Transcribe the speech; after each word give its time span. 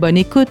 Bonne 0.00 0.16
écoute! 0.16 0.48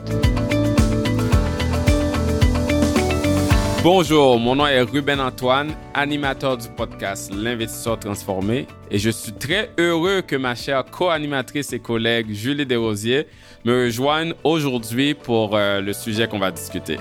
Bonjour, 3.81 4.39
mon 4.39 4.55
nom 4.55 4.67
est 4.67 4.79
Ruben 4.81 5.19
Antoine, 5.19 5.71
animateur 5.95 6.55
du 6.55 6.67
podcast 6.67 7.33
L'investisseur 7.33 7.97
transformé, 7.97 8.67
et 8.91 8.99
je 8.99 9.09
suis 9.09 9.31
très 9.31 9.71
heureux 9.79 10.21
que 10.21 10.35
ma 10.35 10.53
chère 10.53 10.85
co-animatrice 10.85 11.73
et 11.73 11.79
collègue 11.79 12.27
Julie 12.29 12.67
Desrosiers 12.67 13.25
me 13.65 13.85
rejoigne 13.85 14.35
aujourd'hui 14.43 15.15
pour 15.15 15.55
euh, 15.55 15.81
le 15.81 15.93
sujet 15.93 16.27
qu'on 16.27 16.37
va 16.37 16.51
discuter. 16.51 16.97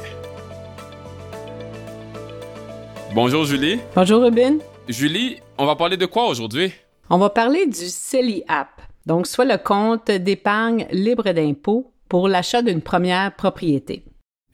Bonjour 3.14 3.44
Julie. 3.44 3.78
Bonjour 3.94 4.22
Ruben. 4.22 4.60
Julie, 4.88 5.36
on 5.58 5.66
va 5.66 5.76
parler 5.76 5.98
de 5.98 6.06
quoi 6.06 6.24
aujourd'hui? 6.28 6.72
On 7.10 7.18
va 7.18 7.28
parler 7.28 7.66
du 7.66 7.88
CELI 7.88 8.42
App, 8.48 8.80
donc 9.04 9.26
soit 9.26 9.44
le 9.44 9.58
compte 9.58 10.10
d'épargne 10.10 10.86
libre 10.90 11.30
d'impôt 11.32 11.92
pour 12.08 12.28
l'achat 12.28 12.62
d'une 12.62 12.82
première 12.82 13.34
propriété. 13.34 14.04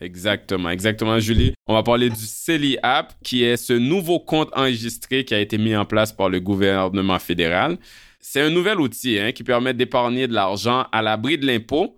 Exactement, 0.01 0.71
exactement, 0.71 1.19
Julie. 1.19 1.55
On 1.67 1.75
va 1.75 1.83
parler 1.83 2.11
du 2.11 2.17
CELI 2.17 2.79
App, 2.83 3.15
qui 3.23 3.45
est 3.45 3.57
ce 3.57 3.73
nouveau 3.73 4.21
compte 4.21 4.51
enregistré 4.55 5.25
qui 5.25 5.35
a 5.35 5.41
été 5.41 5.57
mis 5.57 5.75
en 5.77 5.85
place 5.85 6.13
par 6.13 6.29
le 6.29 6.41
gouvernement 6.41 7.19
fédéral. 7.19 7.79
C'est 8.21 8.41
un 8.41 8.51
nouvel 8.51 8.81
outil 8.81 9.19
hein, 9.19 9.33
qui 9.33 9.45
permet 9.45 9.73
d'épargner 9.73 10.27
de 10.27 10.35
l'argent 10.35 10.87
à 10.93 11.01
l'abri 11.01 11.39
de 11.39 11.47
l'impôt 11.47 11.97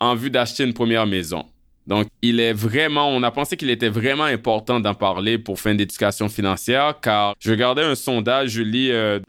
en 0.00 0.14
vue 0.14 0.30
d'acheter 0.30 0.64
une 0.64 0.74
première 0.74 1.06
maison. 1.06 1.44
Donc, 1.86 2.08
il 2.20 2.40
est 2.40 2.52
vraiment, 2.52 3.08
on 3.08 3.22
a 3.22 3.30
pensé 3.30 3.56
qu'il 3.56 3.70
était 3.70 3.88
vraiment 3.88 4.24
important 4.24 4.80
d'en 4.80 4.94
parler 4.94 5.38
pour 5.38 5.60
fin 5.60 5.74
d'éducation 5.74 6.28
financière, 6.28 6.98
car 7.00 7.34
je 7.38 7.50
regardais 7.50 7.82
un 7.82 7.94
sondage, 7.94 8.50
je 8.50 8.62
lis 8.62 8.90
euh, 8.90 9.20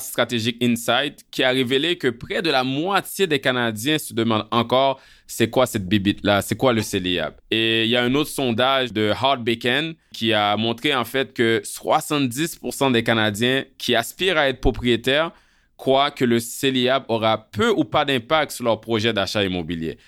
Strategic 0.00 0.62
Insight, 0.62 1.24
qui 1.30 1.42
a 1.42 1.50
révélé 1.50 1.96
que 1.96 2.08
près 2.08 2.42
de 2.42 2.50
la 2.50 2.64
moitié 2.64 3.26
des 3.26 3.38
Canadiens 3.38 3.98
se 3.98 4.12
demandent 4.12 4.46
encore 4.50 5.00
c'est 5.26 5.50
quoi 5.50 5.66
cette 5.66 5.88
bibite-là, 5.88 6.42
c'est 6.42 6.54
quoi 6.54 6.72
le 6.72 6.82
CELIAP. 6.82 7.40
Et 7.50 7.84
il 7.84 7.90
y 7.90 7.96
a 7.96 8.02
un 8.02 8.14
autre 8.14 8.30
sondage 8.30 8.92
de 8.92 9.10
Hard 9.10 9.42
Bacon 9.42 9.94
qui 10.12 10.32
a 10.32 10.56
montré 10.56 10.94
en 10.94 11.04
fait 11.04 11.32
que 11.32 11.60
70% 11.64 12.92
des 12.92 13.02
Canadiens 13.02 13.64
qui 13.78 13.94
aspirent 13.94 14.38
à 14.38 14.48
être 14.48 14.60
propriétaires 14.60 15.32
croient 15.76 16.10
que 16.10 16.24
le 16.24 16.40
CELIAP 16.40 17.06
aura 17.08 17.48
peu 17.50 17.70
ou 17.70 17.84
pas 17.84 18.04
d'impact 18.04 18.52
sur 18.52 18.64
leur 18.64 18.80
projet 18.80 19.12
d'achat 19.12 19.44
immobilier. 19.44 19.98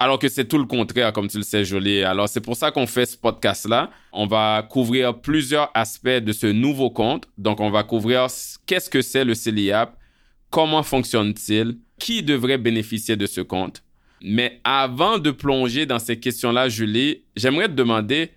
Alors 0.00 0.20
que 0.20 0.28
c'est 0.28 0.44
tout 0.44 0.58
le 0.58 0.64
contraire, 0.64 1.12
comme 1.12 1.26
tu 1.26 1.38
le 1.38 1.42
sais, 1.42 1.64
Jolie. 1.64 2.04
Alors, 2.04 2.28
c'est 2.28 2.40
pour 2.40 2.54
ça 2.54 2.70
qu'on 2.70 2.86
fait 2.86 3.06
ce 3.06 3.16
podcast-là. 3.16 3.90
On 4.12 4.26
va 4.26 4.64
couvrir 4.68 5.20
plusieurs 5.20 5.70
aspects 5.74 6.08
de 6.08 6.32
ce 6.32 6.46
nouveau 6.46 6.90
compte. 6.90 7.28
Donc, 7.36 7.58
on 7.58 7.70
va 7.70 7.82
couvrir 7.82 8.28
qu'est-ce 8.66 8.88
que 8.88 9.02
c'est 9.02 9.24
le 9.24 9.34
CELIAP, 9.34 9.96
comment 10.50 10.84
fonctionne-t-il, 10.84 11.78
qui 11.98 12.22
devrait 12.22 12.58
bénéficier 12.58 13.16
de 13.16 13.26
ce 13.26 13.40
compte. 13.40 13.82
Mais 14.22 14.60
avant 14.62 15.18
de 15.18 15.32
plonger 15.32 15.84
dans 15.84 15.98
ces 15.98 16.20
questions-là, 16.20 16.68
Julie, 16.68 17.24
j'aimerais 17.34 17.66
te 17.66 17.72
demander 17.74 18.30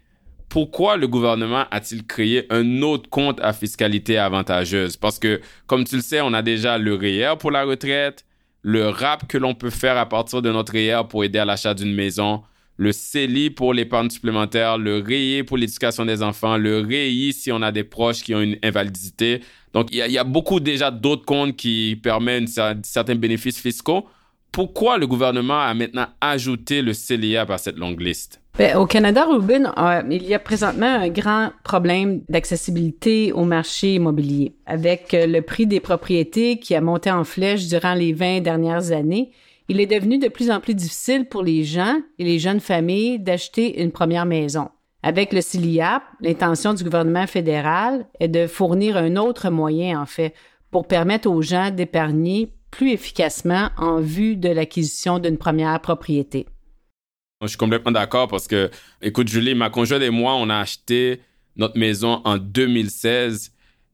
pourquoi 0.49 0.97
le 0.97 1.07
gouvernement 1.07 1.65
a-t-il 1.71 2.05
créé 2.05 2.45
un 2.49 2.81
autre 2.81 3.09
compte 3.09 3.39
à 3.39 3.53
fiscalité 3.53 4.17
avantageuse? 4.17 4.97
Parce 4.97 5.19
que, 5.19 5.39
comme 5.67 5.85
tu 5.85 5.95
le 5.95 6.01
sais, 6.01 6.21
on 6.21 6.33
a 6.33 6.41
déjà 6.41 6.77
le 6.77 6.95
REER 6.95 7.37
pour 7.39 7.51
la 7.51 7.63
retraite, 7.63 8.25
le 8.61 8.89
RAP 8.89 9.27
que 9.27 9.37
l'on 9.37 9.53
peut 9.53 9.69
faire 9.69 9.97
à 9.97 10.07
partir 10.07 10.41
de 10.41 10.51
notre 10.51 10.73
REER 10.73 11.07
pour 11.09 11.23
aider 11.23 11.39
à 11.39 11.45
l'achat 11.45 11.73
d'une 11.73 11.93
maison, 11.93 12.43
le 12.77 12.91
CELI 12.91 13.49
pour 13.49 13.73
l'épargne 13.73 14.09
supplémentaire, 14.09 14.77
le 14.77 14.99
REI 14.99 15.43
pour 15.43 15.57
l'éducation 15.57 16.05
des 16.05 16.23
enfants, 16.23 16.57
le 16.57 16.79
REI 16.79 17.31
si 17.31 17.51
on 17.51 17.61
a 17.61 17.71
des 17.71 17.83
proches 17.83 18.23
qui 18.23 18.33
ont 18.33 18.41
une 18.41 18.57
invalidité. 18.63 19.41
Donc, 19.73 19.87
il 19.91 19.97
y, 19.97 20.17
a 20.17 20.23
beaucoup 20.23 20.59
déjà 20.59 20.91
d'autres 20.91 21.25
comptes 21.25 21.55
qui 21.55 21.99
permettent 22.01 22.49
certains 22.83 23.15
bénéfices 23.15 23.59
fiscaux. 23.59 24.07
Pourquoi 24.51 24.97
le 24.97 25.07
gouvernement 25.07 25.61
a 25.61 25.73
maintenant 25.73 26.07
ajouté 26.19 26.81
le 26.81 26.93
CELIA 26.93 27.45
à 27.47 27.57
cette 27.57 27.77
longue 27.77 28.01
liste? 28.01 28.41
Bien, 28.57 28.77
au 28.77 28.85
Canada, 28.85 29.25
Ruben, 29.25 29.71
euh, 29.77 30.01
il 30.11 30.25
y 30.25 30.33
a 30.33 30.39
présentement 30.39 30.87
un 30.87 31.07
grand 31.07 31.51
problème 31.63 32.21
d'accessibilité 32.27 33.31
au 33.31 33.45
marché 33.45 33.95
immobilier. 33.95 34.55
Avec 34.65 35.13
euh, 35.13 35.25
le 35.25 35.41
prix 35.41 35.67
des 35.67 35.79
propriétés 35.79 36.59
qui 36.59 36.75
a 36.75 36.81
monté 36.81 37.09
en 37.09 37.23
flèche 37.23 37.67
durant 37.69 37.93
les 37.93 38.11
20 38.11 38.41
dernières 38.41 38.91
années, 38.91 39.31
il 39.69 39.79
est 39.79 39.85
devenu 39.85 40.17
de 40.17 40.27
plus 40.27 40.51
en 40.51 40.59
plus 40.59 40.75
difficile 40.75 41.29
pour 41.29 41.43
les 41.43 41.63
gens 41.63 41.95
et 42.19 42.25
les 42.25 42.37
jeunes 42.37 42.59
familles 42.59 43.19
d'acheter 43.19 43.81
une 43.81 43.93
première 43.93 44.25
maison. 44.25 44.67
Avec 45.01 45.31
le 45.31 45.39
CILIAP, 45.39 46.03
l'intention 46.19 46.73
du 46.73 46.83
gouvernement 46.83 47.25
fédéral 47.25 48.05
est 48.19 48.27
de 48.27 48.47
fournir 48.47 48.97
un 48.97 49.15
autre 49.15 49.49
moyen, 49.49 50.01
en 50.01 50.05
fait, 50.05 50.33
pour 50.71 50.87
permettre 50.87 51.29
aux 51.29 51.41
gens 51.41 51.71
d'épargner 51.71 52.53
plus 52.71 52.91
efficacement 52.91 53.69
en 53.77 53.99
vue 53.99 54.35
de 54.35 54.49
l'acquisition 54.49 55.19
d'une 55.19 55.37
première 55.37 55.79
propriété. 55.81 56.47
Je 57.41 57.47
suis 57.47 57.57
complètement 57.57 57.91
d'accord 57.91 58.27
parce 58.27 58.47
que, 58.47 58.69
écoute, 59.01 59.27
Julie, 59.27 59.55
ma 59.55 59.69
conjointe 59.69 60.01
et 60.01 60.09
moi, 60.09 60.35
on 60.35 60.49
a 60.49 60.57
acheté 60.57 61.21
notre 61.55 61.77
maison 61.77 62.21
en 62.23 62.37
2016 62.37 63.51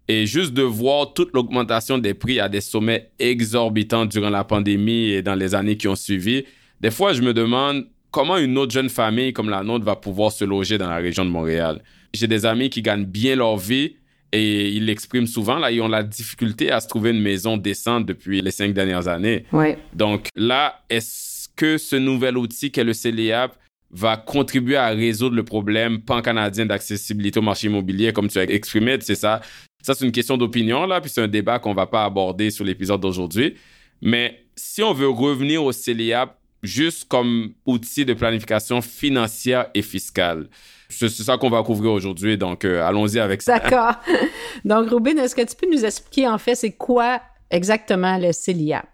et 0.10 0.26
juste 0.26 0.54
de 0.54 0.62
voir 0.62 1.14
toute 1.14 1.34
l'augmentation 1.34 1.98
des 1.98 2.14
prix 2.14 2.40
à 2.40 2.50
des 2.50 2.62
sommets 2.62 3.12
exorbitants 3.20 4.06
durant 4.06 4.30
la 4.30 4.44
pandémie 4.44 5.10
et 5.10 5.22
dans 5.22 5.36
les 5.36 5.56
années 5.56 5.78
qui 5.78 5.88
ont 5.88 5.96
suivi, 5.96 6.46
des 6.80 6.92
fois, 6.92 7.14
je 7.14 7.22
me 7.22 7.34
demande 7.34 7.88
comment 8.12 8.38
une 8.38 8.58
autre 8.58 8.72
jeune 8.72 8.90
famille 8.90 9.34
comme 9.34 9.50
la 9.50 9.64
nôtre 9.64 9.86
va 9.86 9.96
pouvoir 9.96 10.32
se 10.32 10.46
loger 10.46 10.78
dans 10.78 10.90
la 10.90 10.98
région 10.98 11.26
de 11.26 11.30
Montréal. 11.30 11.84
J'ai 12.14 12.28
des 12.28 12.46
amis 12.46 12.70
qui 12.70 12.82
gagnent 12.82 13.06
bien 13.06 13.36
leur 13.36 13.58
vie 13.58 13.96
et 14.32 14.70
ils 14.70 14.86
l'expriment 14.86 15.28
souvent, 15.28 15.58
là, 15.58 15.72
ils 15.72 15.82
ont 15.82 15.88
la 15.88 16.04
difficulté 16.04 16.72
à 16.72 16.80
se 16.80 16.88
trouver 16.88 17.12
une 17.12 17.22
maison 17.22 17.58
décente 17.58 18.06
depuis 18.06 18.42
les 18.42 18.52
cinq 18.52 18.74
dernières 18.74 19.08
années. 19.08 19.46
Ouais. 19.52 19.78
Donc 19.94 20.30
là, 20.36 20.84
est-ce 20.90 21.48
que 21.56 21.78
ce 21.78 21.96
nouvel 21.96 22.38
outil 22.38 22.72
qu'est 22.72 22.84
le 22.84 22.94
CELIAP 22.94 23.56
va 23.90 24.18
contribuer 24.18 24.76
à 24.76 24.90
résoudre 24.90 25.36
le 25.36 25.44
problème 25.44 26.02
pan-canadien 26.02 26.66
d'accessibilité 26.66 27.40
au 27.40 27.42
marché 27.42 27.68
immobilier, 27.68 28.12
comme 28.12 28.28
tu 28.28 28.38
as 28.38 28.44
exprimé, 28.44 28.98
c'est 29.00 29.16
ça? 29.16 29.42
Ça, 29.82 29.94
c'est 29.94 30.06
une 30.06 30.12
question 30.12 30.38
d'opinion, 30.38 30.86
là, 30.86 31.00
puis 31.00 31.10
c'est 31.10 31.22
un 31.22 31.28
débat 31.30 31.60
qu'on 31.60 31.74
va 31.74 31.88
pas 31.88 32.04
aborder 32.04 32.52
sur 32.52 32.66
l'épisode 32.66 33.00
d'aujourd'hui. 33.00 33.56
Mais 34.02 34.44
si 34.56 34.84
on 34.84 34.94
veut 34.94 35.08
revenir 35.08 35.64
au 35.64 35.72
CELIAP 35.72 36.38
juste 36.63 37.07
comme 37.07 37.53
outil 37.66 38.06
de 38.06 38.13
planification 38.13 38.81
financière 38.81 39.68
et 39.73 39.81
fiscale, 39.81 40.47
c'est 40.90 41.09
ça 41.09 41.38
qu'on 41.38 41.50
va 41.50 41.63
couvrir 41.63 41.91
aujourd'hui, 41.91 42.38
donc 42.38 42.63
euh, 42.66 42.85
allons-y 42.85 43.19
avec 43.19 43.41
ça. 43.41 43.59
D'accord. 43.59 43.95
Donc, 44.66 44.90
Robin, 44.90 45.18
est-ce 45.18 45.35
que 45.35 45.41
tu 45.41 45.56
peux 45.56 45.69
nous 45.69 45.84
expliquer, 45.84 46.28
en 46.28 46.38
fait, 46.38 46.56
c'est 46.56 46.72
quoi 46.72 47.22
exactement 47.51 48.18
le 48.18 48.31
CELIAP? 48.31 48.88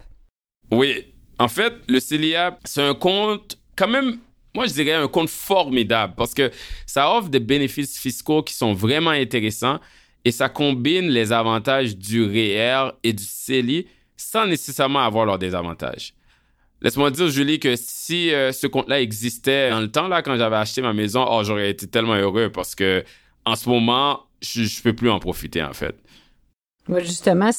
Oui, 0.72 1.06
en 1.40 1.48
fait, 1.48 1.74
le 1.88 2.00
CELIA, 2.00 2.58
c'est 2.64 2.82
un 2.82 2.96
compte 2.96 3.58
quand 3.76 3.88
même, 3.88 4.20
moi 4.56 4.68
je 4.68 4.74
dirais 4.74 4.94
un 4.94 5.08
compte 5.08 5.30
formidable 5.30 6.14
parce 6.16 6.34
que 6.34 6.52
ça 6.86 7.12
offre 7.12 7.30
des 7.30 7.40
bénéfices 7.40 7.98
fiscaux 7.98 8.44
qui 8.44 8.54
sont 8.54 8.74
vraiment 8.74 9.12
intéressants 9.12 9.80
et 10.26 10.32
ça 10.32 10.50
combine 10.50 11.10
les 11.10 11.32
avantages 11.32 11.98
du 11.98 12.24
REER 12.24 12.92
et 13.04 13.14
du 13.14 13.24
CELI 13.24 13.88
sans 14.16 14.46
nécessairement 14.46 15.00
avoir 15.00 15.26
leurs 15.26 15.40
désavantages. 15.40 16.14
Laisse-moi 16.84 17.12
dire, 17.12 17.30
Julie, 17.30 17.60
que 17.60 17.76
si 17.78 18.34
euh, 18.34 18.52
ce 18.52 18.68
compte-là 18.68 19.00
existait 19.00 19.70
dans 19.70 19.80
le 19.80 19.90
temps, 19.90 20.10
là, 20.10 20.22
quand 20.22 20.36
j'avais 20.36 20.58
acheté 20.58 20.82
ma 20.82 20.92
maison, 20.92 21.26
oh, 21.30 21.42
j'aurais 21.44 21.70
été 21.70 21.88
tellement 21.88 22.16
heureux 22.16 22.50
parce 22.50 22.76
que 22.76 23.04
en 23.46 23.56
ce 23.56 23.70
moment, 23.70 24.20
je 24.42 24.62
ne 24.62 24.84
peux 24.84 24.94
plus 24.94 25.10
en 25.10 25.20
profiter, 25.20 25.64
en 25.64 25.74
fait. 25.74 25.96
Oui, 26.90 27.00
justement, 27.02 27.52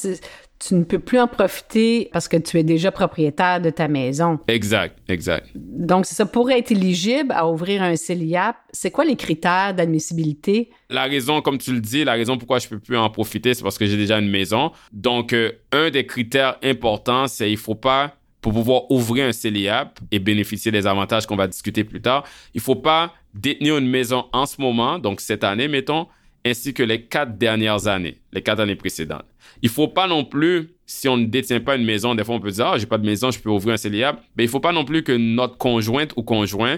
tu 0.59 0.75
ne 0.75 0.83
peux 0.83 0.99
plus 0.99 1.19
en 1.19 1.27
profiter 1.27 2.09
parce 2.13 2.27
que 2.27 2.37
tu 2.37 2.59
es 2.59 2.63
déjà 2.63 2.91
propriétaire 2.91 3.59
de 3.59 3.71
ta 3.71 3.87
maison. 3.87 4.39
Exact, 4.47 4.97
exact. 5.09 5.49
Donc, 5.55 6.05
ça 6.05 6.27
pourrait 6.27 6.59
être 6.59 6.71
éligible 6.71 7.31
à 7.31 7.47
ouvrir 7.47 7.81
un 7.81 7.95
CELIAP. 7.95 8.55
C'est 8.71 8.91
quoi 8.91 9.05
les 9.05 9.15
critères 9.15 9.73
d'admissibilité? 9.73 10.69
La 10.91 11.05
raison, 11.05 11.41
comme 11.41 11.57
tu 11.57 11.73
le 11.73 11.81
dis, 11.81 12.03
la 12.03 12.13
raison 12.13 12.37
pourquoi 12.37 12.59
je 12.59 12.67
ne 12.67 12.69
peux 12.69 12.79
plus 12.79 12.97
en 12.97 13.09
profiter, 13.09 13.55
c'est 13.55 13.63
parce 13.63 13.79
que 13.79 13.87
j'ai 13.87 13.97
déjà 13.97 14.19
une 14.19 14.29
maison. 14.29 14.71
Donc, 14.91 15.33
euh, 15.33 15.51
un 15.71 15.89
des 15.89 16.05
critères 16.05 16.57
importants, 16.61 17.25
c'est 17.27 17.51
il 17.51 17.57
faut 17.57 17.73
pas, 17.73 18.15
pour 18.45 18.53
pouvoir 18.53 18.91
ouvrir 18.91 19.25
un 19.25 19.31
CELIAP 19.31 19.99
et 20.11 20.19
bénéficier 20.19 20.71
des 20.71 20.85
avantages 20.85 21.25
qu'on 21.25 21.35
va 21.35 21.47
discuter 21.47 21.83
plus 21.83 21.99
tard, 21.99 22.25
il 22.53 22.61
faut 22.61 22.75
pas 22.75 23.11
détenir 23.33 23.75
une 23.79 23.87
maison 23.87 24.25
en 24.33 24.45
ce 24.45 24.61
moment, 24.61 24.99
donc 24.99 25.19
cette 25.19 25.43
année, 25.43 25.67
mettons, 25.67 26.05
ainsi 26.45 26.71
que 26.71 26.83
les 26.83 27.05
quatre 27.05 27.39
dernières 27.39 27.87
années, 27.87 28.19
les 28.31 28.43
quatre 28.43 28.59
années 28.59 28.75
précédentes. 28.75 29.25
Il 29.63 29.69
faut 29.69 29.87
pas 29.87 30.05
non 30.05 30.23
plus 30.23 30.75
si 30.85 31.07
on 31.07 31.17
ne 31.17 31.25
détient 31.25 31.59
pas 31.59 31.75
une 31.75 31.85
maison, 31.85 32.13
des 32.13 32.23
fois 32.23 32.35
on 32.35 32.39
peut 32.39 32.51
dire, 32.51 32.67
ah, 32.67 32.77
j'ai 32.77 32.85
pas 32.85 32.99
de 32.99 33.05
maison, 33.07 33.31
je 33.31 33.39
peux 33.39 33.49
ouvrir 33.49 33.73
un 33.73 33.77
CELIAP. 33.77 34.21
Mais 34.37 34.43
il 34.43 34.47
faut 34.47 34.59
pas 34.59 34.71
non 34.71 34.85
plus 34.85 35.01
que 35.01 35.13
notre 35.13 35.57
conjointe 35.57 36.13
ou 36.15 36.21
conjoint 36.21 36.77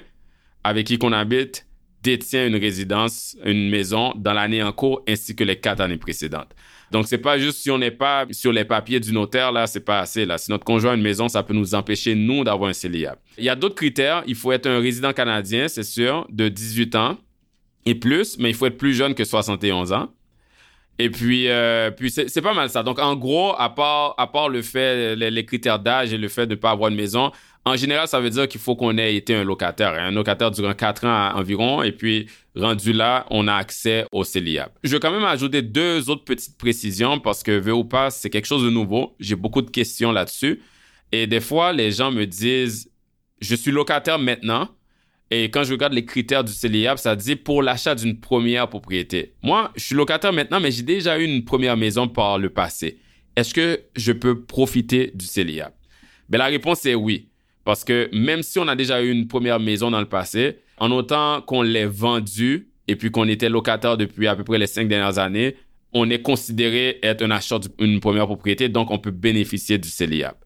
avec 0.63 0.87
qui 0.87 0.97
qu'on 0.97 1.11
habite 1.11 1.67
détient 2.01 2.47
une 2.47 2.55
résidence, 2.55 3.35
une 3.43 3.69
maison 3.69 4.13
dans 4.15 4.31
l'année 4.31 4.63
en 4.63 4.71
cours 4.71 5.01
ainsi 5.05 5.35
que 5.35 5.43
les 5.43 5.59
quatre 5.59 5.81
années 5.81 5.97
précédentes. 5.97 6.55
Donc, 6.91 7.07
c'est 7.07 7.17
pas 7.17 7.37
juste 7.37 7.59
si 7.59 7.69
on 7.69 7.77
n'est 7.77 7.91
pas 7.91 8.25
sur 8.31 8.51
les 8.51 8.63
papiers 8.63 8.99
du 8.99 9.11
notaire, 9.11 9.51
là, 9.51 9.67
c'est 9.67 9.81
pas 9.81 9.99
assez. 9.99 10.25
Là. 10.25 10.37
Si 10.37 10.49
notre 10.49 10.63
conjoint 10.63 10.91
a 10.91 10.95
une 10.95 11.01
maison, 11.01 11.27
ça 11.27 11.43
peut 11.43 11.53
nous 11.53 11.75
empêcher, 11.75 12.15
nous, 12.15 12.43
d'avoir 12.43 12.69
un 12.69 12.73
CELIAP. 12.73 13.19
Il 13.37 13.43
y 13.43 13.49
a 13.49 13.55
d'autres 13.55 13.75
critères. 13.75 14.23
Il 14.25 14.35
faut 14.35 14.51
être 14.51 14.67
un 14.67 14.79
résident 14.79 15.11
canadien, 15.13 15.67
c'est 15.67 15.83
sûr, 15.83 16.25
de 16.29 16.47
18 16.47 16.95
ans 16.95 17.17
et 17.85 17.95
plus, 17.95 18.37
mais 18.37 18.49
il 18.49 18.55
faut 18.55 18.65
être 18.65 18.77
plus 18.77 18.93
jeune 18.93 19.15
que 19.15 19.23
71 19.23 19.93
ans. 19.93 20.09
Et 20.99 21.09
puis, 21.09 21.47
euh, 21.47 21.91
puis 21.91 22.09
c'est 22.09 22.41
pas 22.41 22.53
mal 22.53 22.69
ça. 22.69 22.81
Donc, 22.83 22.99
en 22.99 23.15
gros, 23.15 23.53
à 23.57 23.69
part, 23.69 24.15
à 24.17 24.27
part 24.27 24.49
le 24.49 24.61
fait, 24.61 25.15
les, 25.15 25.45
critères 25.45 25.79
d'âge 25.79 26.11
et 26.11 26.17
le 26.17 26.27
fait 26.27 26.47
de 26.47 26.55
ne 26.55 26.59
pas 26.59 26.71
avoir 26.71 26.89
une 26.89 26.95
maison, 26.95 27.31
en 27.67 27.75
général, 27.75 28.07
ça 28.07 28.19
veut 28.19 28.29
dire 28.29 28.47
qu'il 28.47 28.61
faut 28.61 28.75
qu'on 28.75 28.97
ait 28.97 29.15
été 29.15 29.35
un 29.35 29.43
locataire, 29.43 29.93
un 29.93 30.11
locataire 30.11 30.51
durant 30.51 30.73
quatre 30.73 31.05
ans 31.05 31.31
environ. 31.35 31.83
Et 31.83 31.91
puis, 31.91 32.27
rendu 32.55 32.93
là, 32.93 33.25
on 33.29 33.47
a 33.47 33.53
accès 33.53 34.05
au 34.11 34.23
CELIAP. 34.23 34.71
Je 34.83 34.91
vais 34.91 34.99
quand 34.99 35.11
même 35.11 35.25
ajouter 35.25 35.61
deux 35.61 36.09
autres 36.09 36.23
petites 36.23 36.57
précisions 36.57 37.19
parce 37.19 37.43
que, 37.43 37.51
veux 37.51 37.73
ou 37.73 37.83
pas, 37.83 38.09
c'est 38.09 38.29
quelque 38.29 38.47
chose 38.47 38.63
de 38.63 38.69
nouveau. 38.69 39.15
J'ai 39.19 39.35
beaucoup 39.35 39.61
de 39.61 39.69
questions 39.69 40.11
là-dessus. 40.11 40.61
Et 41.11 41.27
des 41.27 41.41
fois, 41.41 41.73
les 41.73 41.91
gens 41.91 42.11
me 42.11 42.25
disent, 42.25 42.89
je 43.41 43.55
suis 43.55 43.71
locataire 43.71 44.17
maintenant, 44.17 44.69
et 45.29 45.45
quand 45.45 45.63
je 45.63 45.73
regarde 45.73 45.93
les 45.93 46.05
critères 46.05 46.43
du 46.43 46.53
CELIAP, 46.53 46.99
ça 46.99 47.15
dit 47.15 47.35
pour 47.35 47.61
l'achat 47.61 47.95
d'une 47.95 48.19
première 48.19 48.69
propriété. 48.69 49.33
Moi, 49.43 49.71
je 49.75 49.83
suis 49.83 49.95
locataire 49.95 50.31
maintenant, 50.31 50.59
mais 50.59 50.71
j'ai 50.71 50.83
déjà 50.83 51.19
eu 51.19 51.25
une 51.25 51.43
première 51.43 51.75
maison 51.75 52.07
par 52.07 52.39
le 52.39 52.49
passé. 52.49 52.99
Est-ce 53.35 53.53
que 53.53 53.81
je 53.95 54.13
peux 54.13 54.41
profiter 54.41 55.11
du 55.13 55.25
CELIAP? 55.25 55.73
Ben, 56.29 56.37
la 56.37 56.45
réponse 56.45 56.85
est 56.85 56.95
oui. 56.95 57.29
Parce 57.67 57.83
que 57.83 58.09
même 58.13 58.43
si 58.43 58.59
on 58.59 58.67
a 58.69 58.77
déjà 58.77 59.01
eu 59.01 59.11
une 59.11 59.27
première 59.27 59.59
maison 59.59 59.91
dans 59.91 59.99
le 59.99 60.05
passé, 60.05 60.59
en 60.77 60.89
autant 60.89 61.41
qu'on 61.41 61.63
l'ait 61.63 61.85
vendue 61.85 62.69
et 62.87 62.95
puis 62.95 63.11
qu'on 63.11 63.27
était 63.27 63.49
locataire 63.49 63.97
depuis 63.97 64.25
à 64.27 64.37
peu 64.37 64.45
près 64.45 64.57
les 64.57 64.67
cinq 64.67 64.87
dernières 64.87 65.19
années, 65.19 65.57
on 65.91 66.09
est 66.09 66.21
considéré 66.21 66.97
être 67.03 67.23
un 67.23 67.31
acheteur 67.31 67.59
d'une 67.59 67.99
première 67.99 68.25
propriété, 68.25 68.69
donc 68.69 68.89
on 68.89 68.99
peut 68.99 69.11
bénéficier 69.11 69.77
du 69.79 69.89
CELIAP. 69.89 70.37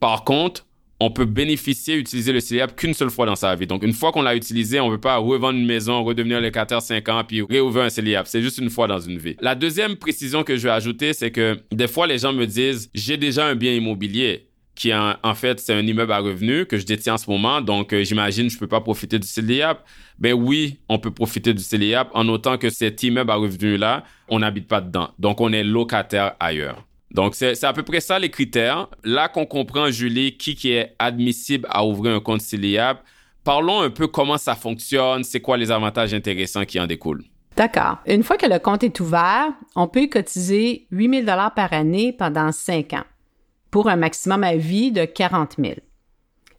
Par 0.00 0.24
contre, 0.24 0.64
on 1.00 1.10
peut 1.10 1.26
bénéficier, 1.26 1.96
utiliser 1.96 2.32
le 2.32 2.40
CELIAP 2.40 2.76
qu'une 2.76 2.94
seule 2.94 3.10
fois 3.10 3.26
dans 3.26 3.36
sa 3.36 3.54
vie. 3.54 3.66
Donc, 3.66 3.82
une 3.82 3.92
fois 3.92 4.10
qu'on 4.10 4.22
l'a 4.22 4.34
utilisé, 4.34 4.80
on 4.80 4.86
ne 4.86 4.92
veut 4.92 5.00
pas 5.00 5.18
revendre 5.18 5.58
une 5.58 5.66
maison, 5.66 6.02
redevenir 6.02 6.40
locataire 6.40 6.80
5 6.80 7.06
ans, 7.10 7.24
puis 7.28 7.42
réouvrir 7.42 7.84
un 7.84 7.90
CELIAP. 7.90 8.26
C'est 8.26 8.40
juste 8.40 8.56
une 8.56 8.70
fois 8.70 8.86
dans 8.86 9.00
une 9.00 9.18
vie. 9.18 9.36
La 9.42 9.54
deuxième 9.54 9.96
précision 9.96 10.44
que 10.44 10.56
je 10.56 10.62
vais 10.62 10.70
ajouter, 10.72 11.12
c'est 11.12 11.30
que 11.30 11.58
des 11.72 11.88
fois, 11.88 12.06
les 12.06 12.16
gens 12.16 12.32
me 12.32 12.46
disent, 12.46 12.88
j'ai 12.94 13.18
déjà 13.18 13.44
un 13.48 13.54
bien 13.54 13.74
immobilier 13.74 14.48
qui 14.74 14.92
en, 14.92 15.34
fait 15.34 15.60
c'est 15.60 15.72
un 15.72 15.86
immeuble 15.86 16.12
à 16.12 16.18
revenus 16.18 16.66
que 16.68 16.78
je 16.78 16.86
détiens 16.86 17.14
en 17.14 17.18
ce 17.18 17.30
moment 17.30 17.60
donc 17.60 17.92
euh, 17.92 18.02
j'imagine 18.02 18.50
je 18.50 18.58
peux 18.58 18.66
pas 18.66 18.80
profiter 18.80 19.18
du 19.18 19.26
CELIAP 19.26 19.84
ben 20.18 20.32
oui 20.32 20.78
on 20.88 20.98
peut 20.98 21.12
profiter 21.12 21.54
du 21.54 21.62
CELIAP 21.62 22.10
en 22.12 22.28
autant 22.28 22.58
que 22.58 22.70
cet 22.70 23.02
immeuble 23.02 23.30
à 23.30 23.36
revenus 23.36 23.78
là 23.78 24.04
on 24.28 24.40
n'habite 24.40 24.66
pas 24.66 24.80
dedans 24.80 25.10
donc 25.18 25.40
on 25.40 25.52
est 25.52 25.64
locataire 25.64 26.34
ailleurs 26.40 26.84
donc, 27.14 27.36
c'est 27.36 27.62
à 27.62 27.72
peu 27.72 27.84
près 27.84 28.00
ça 28.00 28.18
les 28.18 28.28
critères. 28.28 28.88
Là 29.04 29.28
qu'on 29.28 29.46
comprend, 29.46 29.88
Julie, 29.88 30.36
qui, 30.36 30.56
qui 30.56 30.72
est 30.72 30.96
admissible 30.98 31.64
à 31.70 31.86
ouvrir 31.86 32.16
un 32.16 32.20
compte 32.20 32.40
CELIAP, 32.40 33.04
parlons 33.44 33.82
un 33.82 33.90
peu 33.90 34.08
comment 34.08 34.36
ça 34.36 34.56
fonctionne, 34.56 35.22
c'est 35.22 35.40
quoi 35.40 35.56
les 35.56 35.70
avantages 35.70 36.12
intéressants 36.12 36.64
qui 36.64 36.80
en 36.80 36.88
découlent. 36.88 37.22
D'accord. 37.56 37.98
Une 38.06 38.24
fois 38.24 38.36
que 38.36 38.46
le 38.46 38.58
compte 38.58 38.82
est 38.82 38.98
ouvert, 38.98 39.52
on 39.76 39.86
peut 39.86 40.08
cotiser 40.08 40.88
8 40.90 41.24
000 41.24 41.38
par 41.54 41.72
année 41.72 42.12
pendant 42.12 42.50
5 42.50 42.94
ans 42.94 43.04
pour 43.74 43.88
un 43.88 43.96
maximum 43.96 44.44
à 44.44 44.54
vie 44.54 44.92
de 44.92 45.04
40 45.04 45.56
000. 45.58 45.74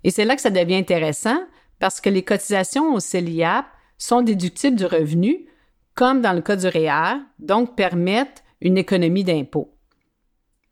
Et 0.04 0.12
c'est 0.12 0.26
là 0.26 0.36
que 0.36 0.42
ça 0.42 0.50
devient 0.50 0.76
intéressant 0.76 1.38
parce 1.80 2.02
que 2.02 2.10
les 2.10 2.24
cotisations 2.24 2.94
au 2.94 3.00
CELIAP 3.00 3.64
sont 3.98 4.22
déductibles 4.22 4.76
du 4.76 4.86
revenu, 4.86 5.46
comme 5.94 6.20
dans 6.20 6.34
le 6.34 6.42
cas 6.42 6.58
du 6.58 6.68
REER, 6.68 7.16
e 7.16 7.24
donc 7.40 7.78
permettent 7.78 8.44
une 8.60 8.78
économie 8.78 9.24
d'impôt. 9.24 9.74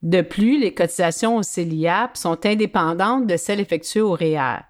De 0.02 0.20
plus, 0.20 0.60
les 0.60 0.74
cotisations 0.74 1.38
au 1.38 1.44
CELIAP 1.44 2.18
sont 2.18 2.46
indépendantes 2.46 3.26
de 3.26 3.38
celles 3.38 3.62
effectuées 3.62 4.02
au 4.02 4.12
REER. 4.12 4.64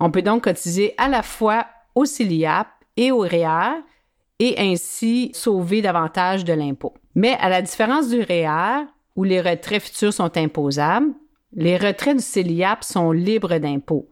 On 0.00 0.10
peut 0.10 0.22
donc 0.22 0.44
cotiser 0.44 0.94
à 0.96 1.10
la 1.10 1.22
fois 1.22 1.66
au 1.94 2.06
CELIAP 2.06 2.68
et 2.96 3.12
au 3.12 3.18
REER 3.18 3.82
et 4.38 4.54
ainsi 4.58 5.30
sauver 5.34 5.82
davantage 5.82 6.46
de 6.46 6.54
l'impôt. 6.54 6.94
Mais 7.14 7.36
à 7.38 7.50
la 7.50 7.60
différence 7.60 8.08
du 8.08 8.22
REER, 8.22 8.86
où 9.18 9.24
les 9.24 9.40
retraits 9.40 9.82
futurs 9.82 10.12
sont 10.12 10.30
imposables, 10.36 11.08
les 11.52 11.76
retraits 11.76 12.18
du 12.18 12.22
CELIAP 12.22 12.84
sont 12.84 13.10
libres 13.10 13.58
d'impôt. 13.58 14.08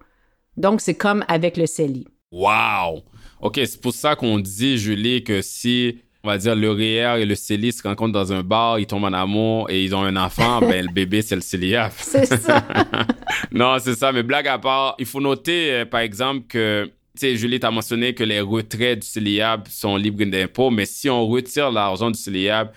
Donc, 0.56 0.81
c'est 0.81 0.97
comme 0.97 1.25
avec 1.29 1.56
le 1.56 1.67
CELI. 1.67 2.08
Wow! 2.32 3.05
OK, 3.41 3.61
c'est 3.64 3.81
pour 3.81 3.93
ça 3.93 4.17
qu'on 4.17 4.41
dit, 4.41 4.79
Julie, 4.79 5.23
que 5.23 5.43
si 5.43 6.00
on 6.25 6.26
va 6.26 6.38
dire, 6.38 6.56
le 6.56 6.73
REER 6.73 7.23
et 7.23 7.25
le 7.25 7.37
CELI 7.37 7.70
se 7.70 7.85
rencontrent 7.85 8.14
dans 8.14 8.32
un 8.32 8.43
bar, 8.43 8.81
ils 8.81 8.87
tombent 8.87 9.05
en 9.05 9.12
amour 9.12 9.70
et 9.70 9.85
ils 9.85 9.94
ont 9.94 10.03
un 10.03 10.17
enfant, 10.17 10.58
ben 10.69 10.85
le 10.85 10.93
bébé, 10.93 11.23
c'est 11.23 11.37
le 11.37 11.41
CELIAP. 11.41 11.93
C'est 11.99 12.26
ça. 12.26 12.67
non, 13.53 13.76
c'est 13.79 13.94
ça. 13.94 14.11
Mais 14.11 14.25
blague 14.25 14.49
à 14.49 14.58
part, 14.58 14.97
il 14.99 15.06
faut 15.06 15.20
noter, 15.20 15.70
euh, 15.70 15.85
par 15.85 16.00
exemple, 16.00 16.49
que, 16.49 16.91
tu 17.14 17.20
sais, 17.20 17.37
Julie, 17.37 17.61
t'a 17.61 17.70
mentionné 17.70 18.12
que 18.12 18.25
les 18.25 18.41
retraits 18.41 18.99
du 18.99 19.06
CELIAP 19.06 19.69
sont 19.69 19.94
libres 19.97 20.25
d'impôts, 20.25 20.70
mais 20.70 20.85
si 20.85 21.08
on 21.08 21.29
retire 21.29 21.70
l'argent 21.70 22.11
du 22.11 22.19
CELIAP 22.19 22.75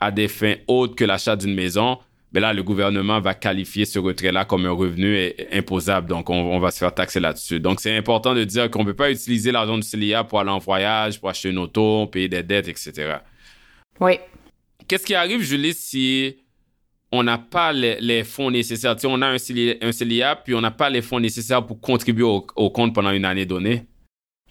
à 0.00 0.10
des 0.10 0.28
fins 0.28 0.54
autres 0.66 0.94
que 0.94 1.04
l'achat 1.04 1.36
d'une 1.36 1.54
maison, 1.54 1.98
ben 2.32 2.40
là, 2.40 2.52
le 2.52 2.62
gouvernement 2.62 3.20
va 3.20 3.34
qualifier 3.34 3.84
ce 3.84 3.98
retrait-là 3.98 4.44
comme 4.44 4.64
un 4.64 4.70
revenu 4.70 5.32
imposable. 5.52 6.08
Donc, 6.08 6.30
on, 6.30 6.58
va 6.60 6.70
se 6.70 6.78
faire 6.78 6.94
taxer 6.94 7.18
là-dessus. 7.18 7.58
Donc, 7.58 7.80
c'est 7.80 7.96
important 7.96 8.34
de 8.34 8.44
dire 8.44 8.70
qu'on 8.70 8.80
ne 8.80 8.84
peut 8.84 8.94
pas 8.94 9.10
utiliser 9.10 9.50
l'argent 9.50 9.76
du 9.76 9.82
CELIA 9.82 10.22
pour 10.24 10.38
aller 10.38 10.50
en 10.50 10.58
voyage, 10.58 11.18
pour 11.18 11.28
acheter 11.28 11.50
une 11.50 11.58
auto, 11.58 12.06
payer 12.06 12.28
des 12.28 12.42
dettes, 12.42 12.68
etc. 12.68 13.16
Oui. 13.98 14.18
Qu'est-ce 14.86 15.04
qui 15.04 15.14
arrive, 15.14 15.42
Julie, 15.42 15.74
si 15.74 16.36
on 17.10 17.24
n'a 17.24 17.38
pas 17.38 17.72
les, 17.72 18.22
fonds 18.22 18.50
nécessaires? 18.50 18.94
Tu 18.94 19.06
on 19.06 19.20
a 19.22 19.26
un 19.26 19.38
CELIA, 19.38 20.36
puis 20.36 20.54
on 20.54 20.60
n'a 20.60 20.70
pas 20.70 20.88
les 20.88 21.02
fonds 21.02 21.20
nécessaires 21.20 21.66
pour 21.66 21.80
contribuer 21.80 22.24
au, 22.24 22.70
compte 22.70 22.94
pendant 22.94 23.10
une 23.10 23.24
année 23.24 23.46
donnée? 23.46 23.86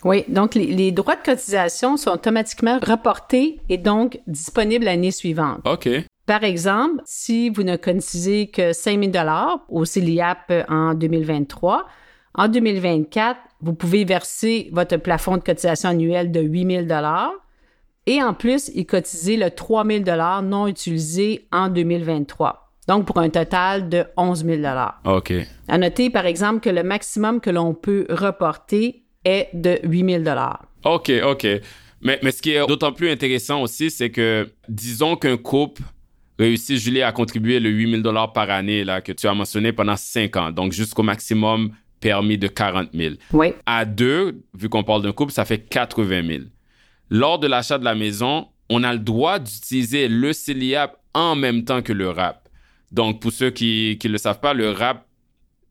Oui, 0.04 0.24
donc 0.28 0.56
les, 0.56 0.68
les, 0.68 0.92
droits 0.92 1.16
de 1.16 1.24
cotisation 1.24 1.98
sont 1.98 2.12
automatiquement 2.12 2.80
reportés 2.82 3.60
et 3.68 3.78
donc 3.78 4.20
disponibles 4.28 4.86
l'année 4.86 5.12
suivante. 5.12 5.60
OK. 5.66 5.90
Par 6.26 6.44
exemple, 6.44 7.02
si 7.06 7.50
vous 7.50 7.64
ne 7.64 7.76
cotisez 7.76 8.48
que 8.48 8.72
5 8.72 9.14
000 9.14 9.28
au 9.68 9.84
CELIAP 9.84 10.54
en 10.70 10.94
2023, 10.94 11.88
en 12.36 12.48
2024, 12.48 13.40
vous 13.62 13.74
pouvez 13.74 14.06
verser 14.06 14.70
votre 14.72 14.98
plafond 14.98 15.38
de 15.38 15.44
cotisation 15.44 15.90
annuel 15.90 16.32
de 16.32 16.40
8 16.40 16.86
000 16.88 17.02
et 18.06 18.24
en 18.24 18.34
plus, 18.34 18.70
y 18.74 18.86
cotiser 18.86 19.38
le 19.38 19.52
3 19.52 19.86
000 19.86 20.04
non 20.44 20.68
utilisé 20.68 21.48
en 21.52 21.70
2023. 21.70 22.72
Donc, 22.88 23.06
pour 23.06 23.20
un 23.20 23.30
total 23.30 23.90
de 23.90 24.06
11 24.18 24.46
000 24.46 24.62
OK. 25.06 25.34
À 25.68 25.78
noter, 25.78 26.10
par 26.10 26.26
exemple, 26.26 26.62
que 26.62 26.70
le 26.70 26.82
maximum 26.82 27.40
que 27.40 27.52
l'on 27.52 27.76
peut 27.76 28.08
reporter 28.10 29.04
est 29.26 29.50
de 29.54 29.80
8 29.84 30.24
000 30.24 30.38
OK, 30.86 31.12
OK. 31.24 31.48
Mais, 32.02 32.20
mais 32.24 32.32
ce 32.32 32.42
qui 32.42 32.52
est 32.52 32.66
d'autant 32.66 32.94
plus 32.94 33.10
intéressant 33.10 33.62
aussi, 33.62 33.92
c'est 33.92 34.10
que 34.10 34.50
disons 34.68 35.16
qu'un 35.16 35.38
couple 35.38 35.82
réussi, 36.38 36.78
Julie, 36.78 37.02
à 37.02 37.12
contribuer 37.12 37.60
le 37.60 37.70
8000 37.70 38.02
dollars 38.02 38.32
par 38.32 38.50
année 38.50 38.84
là, 38.84 39.02
que 39.02 39.12
tu 39.12 39.28
as 39.28 39.34
mentionné 39.34 39.74
pendant 39.74 39.98
5 39.98 40.36
ans, 40.38 40.52
donc 40.52 40.72
jusqu'au 40.72 41.04
maximum 41.04 41.72
permis 42.00 42.38
de 42.38 42.48
40 42.48 42.90
000. 42.94 43.16
Oui. 43.34 43.54
À 43.66 43.84
deux, 43.84 44.42
vu 44.54 44.70
qu'on 44.70 44.84
parle 44.84 45.02
d'un 45.02 45.12
couple, 45.12 45.34
ça 45.34 45.44
fait 45.44 45.60
80 45.60 46.28
000. 46.28 46.44
Lors 47.10 47.40
de 47.40 47.48
l'achat 47.48 47.78
de 47.78 47.84
la 47.84 47.96
maison, 47.96 48.48
on 48.70 48.84
a 48.84 48.94
le 48.94 49.00
droit 49.00 49.40
d'utiliser 49.40 50.08
le 50.08 50.32
CELIAP 50.32 50.96
en 51.14 51.36
même 51.36 51.66
temps 51.66 51.82
que 51.82 51.92
le 51.92 52.10
RAP. 52.10 52.48
Donc, 52.92 53.22
pour 53.22 53.32
ceux 53.32 53.50
qui 53.50 54.00
ne 54.02 54.10
le 54.10 54.18
savent 54.18 54.40
pas, 54.40 54.54
le 54.54 54.72
RAP 54.72 55.06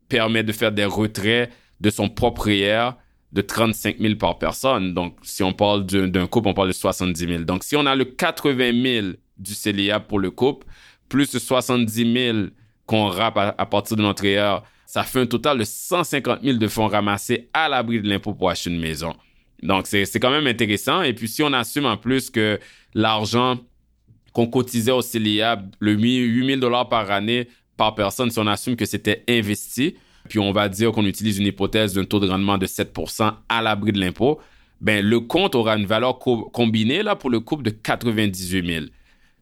permet 0.07 0.43
de 0.43 0.51
faire 0.51 0.71
des 0.71 0.85
retraits 0.85 1.51
de 1.79 1.89
son 1.89 2.09
propriétaire 2.09 2.95
de 3.31 3.41
35 3.41 3.97
000 3.99 4.15
par 4.15 4.39
personne. 4.39 4.93
Donc, 4.93 5.17
si 5.21 5.43
on 5.43 5.53
parle 5.53 5.85
d'un 5.85 6.27
couple, 6.27 6.49
on 6.49 6.53
parle 6.53 6.69
de 6.69 6.73
70 6.73 7.27
000. 7.27 7.43
Donc, 7.43 7.63
si 7.63 7.75
on 7.75 7.85
a 7.85 7.95
le 7.95 8.05
80 8.05 9.01
000 9.01 9.07
du 9.37 9.53
CELIA 9.53 9.99
pour 9.99 10.19
le 10.19 10.31
couple, 10.31 10.65
plus 11.07 11.31
de 11.31 11.39
70 11.39 12.13
000 12.13 12.37
qu'on 12.85 13.07
rappe 13.07 13.37
à, 13.37 13.65
partir 13.65 13.97
de 13.97 14.01
notre 14.01 14.25
heure, 14.25 14.63
ça 14.85 15.03
fait 15.03 15.21
un 15.21 15.25
total 15.27 15.59
de 15.59 15.63
150 15.63 16.41
000 16.41 16.57
de 16.57 16.67
fonds 16.67 16.87
ramassés 16.87 17.49
à 17.53 17.69
l'abri 17.69 18.01
de 18.01 18.09
l'impôt 18.09 18.33
pour 18.33 18.49
acheter 18.49 18.71
une 18.71 18.79
maison. 18.79 19.15
Donc, 19.61 19.85
c'est 19.85 20.19
quand 20.19 20.31
même 20.31 20.47
intéressant. 20.47 21.03
Et 21.03 21.13
puis, 21.13 21.27
si 21.27 21.43
on 21.43 21.53
assume 21.53 21.85
en 21.85 21.97
plus 21.97 22.31
que 22.31 22.59
l'argent 22.95 23.59
qu'on 24.33 24.47
cotisait 24.47 24.91
au 24.91 25.01
CELIA, 25.01 25.63
le 25.79 25.91
8 25.93 26.59
000 26.61 26.85
par 26.85 27.11
année 27.11 27.47
par 27.77 27.93
personne, 27.93 28.31
si 28.31 28.39
on 28.39 28.47
assume 28.47 28.75
que 28.75 28.85
c'était 28.85 29.23
investi, 29.29 29.95
puis 30.29 30.39
on 30.39 30.53
va 30.53 30.69
dire 30.69 30.91
qu'on 30.93 31.05
utilise 31.05 31.39
une 31.39 31.47
hypothèse 31.47 31.93
d'un 31.93 32.05
taux 32.05 32.19
de 32.19 32.29
rendement 32.29 32.57
de 32.57 32.65
7% 32.65 33.33
à 33.49 33.61
l'abri 33.61 33.91
de 33.91 33.99
l'impôt, 33.99 34.39
ben 34.79 35.05
le 35.05 35.19
compte 35.19 35.55
aura 35.55 35.75
une 35.75 35.85
valeur 35.85 36.19
combinée 36.19 37.03
là 37.03 37.15
pour 37.15 37.29
le 37.29 37.41
couple 37.41 37.63
de 37.63 37.71
98 37.71 38.65
000. 38.65 38.85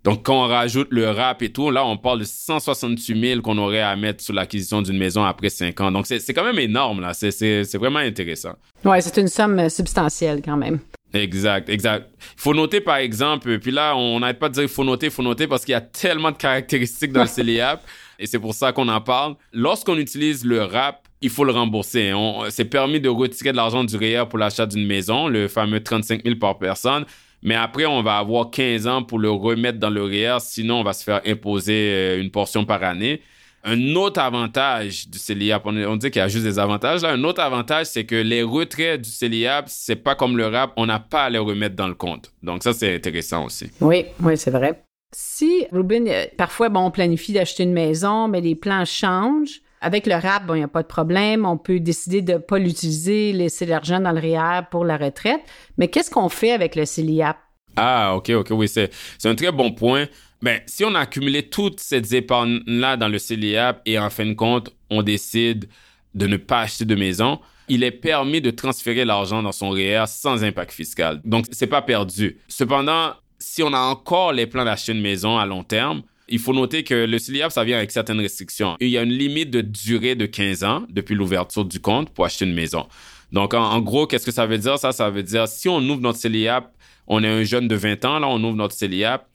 Donc, 0.04 0.24
quand 0.24 0.46
on 0.46 0.48
rajoute 0.48 0.88
le 0.92 1.10
RAP 1.10 1.42
et 1.42 1.50
tout, 1.52 1.70
là, 1.70 1.86
on 1.86 1.98
parle 1.98 2.20
de 2.20 2.24
168 2.24 3.30
000 3.30 3.42
qu'on 3.42 3.58
aurait 3.58 3.82
à 3.82 3.94
mettre 3.98 4.24
sur 4.24 4.34
l'acquisition 4.34 4.82
d'une 4.82 4.98
maison 4.98 5.26
après 5.26 5.50
5 5.50 5.82
ans. 5.82 5.92
Donc, 5.92 6.08
c'est 6.08 6.34
quand 6.34 6.46
même 6.46 6.60
énorme, 6.60 7.02
là. 7.02 7.14
C'est 7.14 7.76
vraiment 7.76 8.00
intéressant. 8.00 8.54
Oui, 8.86 9.02
c'est 9.02 9.18
une 9.18 9.28
somme 9.28 9.68
substantielle 9.70 10.42
quand 10.42 10.56
même. 10.56 10.80
Exact, 11.14 11.68
exact. 11.68 12.10
Il 12.20 12.42
faut 12.42 12.54
noter, 12.54 12.80
par 12.80 12.98
exemple, 12.98 13.60
puis 13.60 13.72
là, 13.72 13.98
on 13.98 14.20
n'arrête 14.22 14.40
pas 14.40 14.48
de 14.48 14.54
dire 14.54 14.64
il 14.64 14.70
faut 14.70 14.84
noter, 14.84 15.08
il 15.08 15.12
faut 15.12 15.24
noter 15.24 15.46
parce 15.48 15.66
qu'il 15.66 15.74
y 15.74 15.76
a 15.76 15.82
tellement 15.82 16.32
de 16.32 16.38
caractéristiques 16.38 17.12
dans 17.12 17.24
le 17.24 17.28
CELIAP 17.28 17.82
et 18.20 18.26
c'est 18.26 18.40
pour 18.40 18.54
ça 18.54 18.72
qu'on 18.72 18.88
en 18.88 19.02
parle. 19.02 19.36
Lorsqu'on 19.54 19.98
utilise 19.98 20.46
le 20.46 20.64
RAP, 20.64 21.08
il 21.22 21.30
faut 21.30 21.44
le 21.44 21.52
rembourser. 21.52 22.14
C'est 22.50 22.66
permis 22.66 23.00
de 23.00 23.10
retirer 23.10 23.52
de 23.52 23.58
l'argent 23.58 23.84
du 23.84 23.96
REER 23.98 24.26
pour 24.30 24.40
l'achat 24.40 24.66
d'une 24.66 24.86
maison, 24.86 25.28
le 25.28 25.48
fameux 25.48 25.82
35 25.82 26.24
000 26.24 26.36
par 26.38 26.58
personne. 26.58 27.06
Mais 27.44 27.56
après, 27.56 27.86
on 27.86 28.02
va 28.02 28.18
avoir 28.18 28.50
15 28.50 28.88
ans 28.88 29.04
pour 29.04 29.20
le 29.20 29.30
remettre 29.30 29.80
dans 29.80 29.90
le 29.90 30.04
REER, 30.04 30.38
sinon 30.40 30.80
on 30.80 30.84
va 30.84 30.94
se 30.94 31.04
faire 31.04 31.22
imposer 31.26 31.92
euh, 31.94 32.22
une 32.22 32.32
portion 32.32 32.66
par 32.66 32.84
année. 32.84 33.22
Un 33.64 33.96
autre 33.96 34.22
avantage 34.22 35.10
du 35.10 35.18
CELIAP, 35.18 35.64
on, 35.66 35.96
dit 35.98 36.10
qu'il 36.10 36.20
y 36.20 36.24
a 36.24 36.28
juste 36.28 36.46
des 36.46 36.58
avantages. 36.58 37.02
Là. 37.02 37.10
Un 37.10 37.24
autre 37.24 37.42
avantage, 37.42 37.88
c'est 37.88 38.06
que 38.06 38.16
les 38.16 38.42
retraits 38.42 39.02
du 39.02 39.10
CELIAP, 39.10 39.66
c'est 39.68 39.98
pas 39.98 40.16
comme 40.16 40.38
le 40.38 40.48
RAP, 40.48 40.72
on 40.78 40.86
n'a 40.86 41.00
pas 41.00 41.26
à 41.26 41.30
les 41.30 41.38
remettre 41.38 41.76
dans 41.76 41.88
le 41.88 41.94
compte. 41.94 42.32
Donc 42.42 42.64
ça, 42.64 42.72
c'est 42.72 42.96
intéressant 42.96 43.46
aussi. 43.46 43.70
Oui, 43.82 44.06
oui, 44.22 44.38
c'est 44.38 44.52
vrai. 44.52 44.87
Si, 45.14 45.66
Ruben, 45.72 46.08
euh, 46.08 46.26
parfois, 46.38 46.70
bon, 46.70 46.82
on 46.82 46.92
planifie 46.92 47.34
d'acheter 47.34 47.64
une 47.64 47.74
maison, 47.74 48.28
mais 48.28 48.42
les 48.42 48.56
plans 48.56 48.86
changent. 48.86 49.62
Avec 49.80 50.08
le 50.08 50.16
RAP, 50.16 50.44
il 50.50 50.56
n'y 50.56 50.64
a 50.64 50.68
pas 50.68 50.82
de 50.82 50.88
problème. 50.88 51.46
On 51.46 51.58
peut 51.58 51.80
décider 51.80 52.22
de 52.22 52.34
ne 52.34 52.38
pas 52.40 52.58
l'utiliser, 52.58 53.32
laisser 53.32 53.66
l'argent 53.66 54.00
dans 54.00 54.12
le 54.12 54.20
REER 54.20 54.64
pour 54.72 54.84
la 54.84 54.98
retraite. 54.98 55.42
Mais 55.78 55.88
qu'est-ce 55.88 56.10
qu'on 56.10 56.30
fait 56.30 56.52
avec 56.52 56.76
le 56.76 56.86
CELIAP? 56.86 57.38
Ah, 57.76 58.16
OK, 58.16 58.32
OK, 58.32 58.48
oui, 58.52 58.68
c'est 58.68 58.90
un 59.24 59.36
très 59.36 59.52
bon 59.52 59.72
point. 59.72 60.08
Ben, 60.42 60.60
si 60.66 60.84
on 60.84 60.94
a 60.96 61.00
accumulé 61.00 61.48
toutes 61.48 61.80
ces 61.80 62.16
épargnes-là 62.16 62.98
dans 62.98 63.08
le 63.08 63.20
CELIAP 63.20 63.82
et 63.86 64.00
en 64.00 64.10
fin 64.10 64.26
de 64.26 64.34
compte, 64.34 64.76
on 64.90 65.04
décide 65.04 65.70
de 66.16 66.26
ne 66.26 66.38
pas 66.38 66.62
acheter 66.62 66.86
de 66.86 66.96
maison, 66.96 67.40
il 67.70 67.84
est 67.84 67.92
permis 67.92 68.42
de 68.42 68.50
transférer 68.50 69.06
l'argent 69.06 69.44
dans 69.44 69.52
son 69.52 69.70
REER 69.70 70.06
sans 70.08 70.44
impact 70.44 70.72
fiscal. 70.72 71.22
Donc, 71.24 71.46
c'est 71.52 71.68
pas 71.68 71.82
perdu. 71.84 72.40
Cependant, 72.48 73.14
si 73.54 73.64
on 73.64 73.74
a 73.74 73.80
encore 73.80 74.34
les 74.34 74.46
plans 74.46 74.66
d'acheter 74.66 74.92
une 74.92 75.02
maison 75.02 75.38
à 75.38 75.46
long 75.46 75.64
terme, 75.64 76.04
il 76.28 76.38
faut 76.38 76.54
noter 76.54 76.84
que 76.84 76.94
le 76.94 77.18
CELIAP, 77.18 77.52
ça 77.52 77.64
vient 77.64 77.78
avec 77.78 77.92
certaines 77.92 78.20
restrictions. 78.20 78.76
Il 78.82 78.90
y 78.90 78.98
a 78.98 79.04
une 79.04 79.14
limite 79.14 79.50
de 79.50 79.62
durée 79.62 80.16
de 80.16 80.26
15 80.26 80.64
ans 80.66 80.84
depuis 80.90 81.16
l'ouverture 81.16 81.64
du 81.64 81.80
compte 81.80 82.10
pour 82.10 82.26
acheter 82.26 82.46
une 82.46 82.54
maison. 82.54 82.88
Donc, 83.32 83.54
en, 83.54 83.80
gros, 83.80 84.06
qu'est-ce 84.06 84.26
que 84.26 84.32
ça 84.32 84.46
veut 84.46 84.58
dire? 84.58 84.78
Ça, 84.78 85.10
veut 85.10 85.24
dire 85.24 85.48
si 85.48 85.70
on 85.70 85.80
ouvre 85.80 86.02
notre 86.02 86.20
CELIAP, 86.20 86.72
on 87.08 87.24
est 87.24 87.28
un 87.28 87.44
jeune 87.44 87.70
de 87.70 87.76
20 87.76 88.04
ans, 88.04 88.20
là, 88.20 88.28
on 88.28 88.44
ouvre 88.44 88.58
notre 88.58 88.76
CELIAP, 88.76 89.26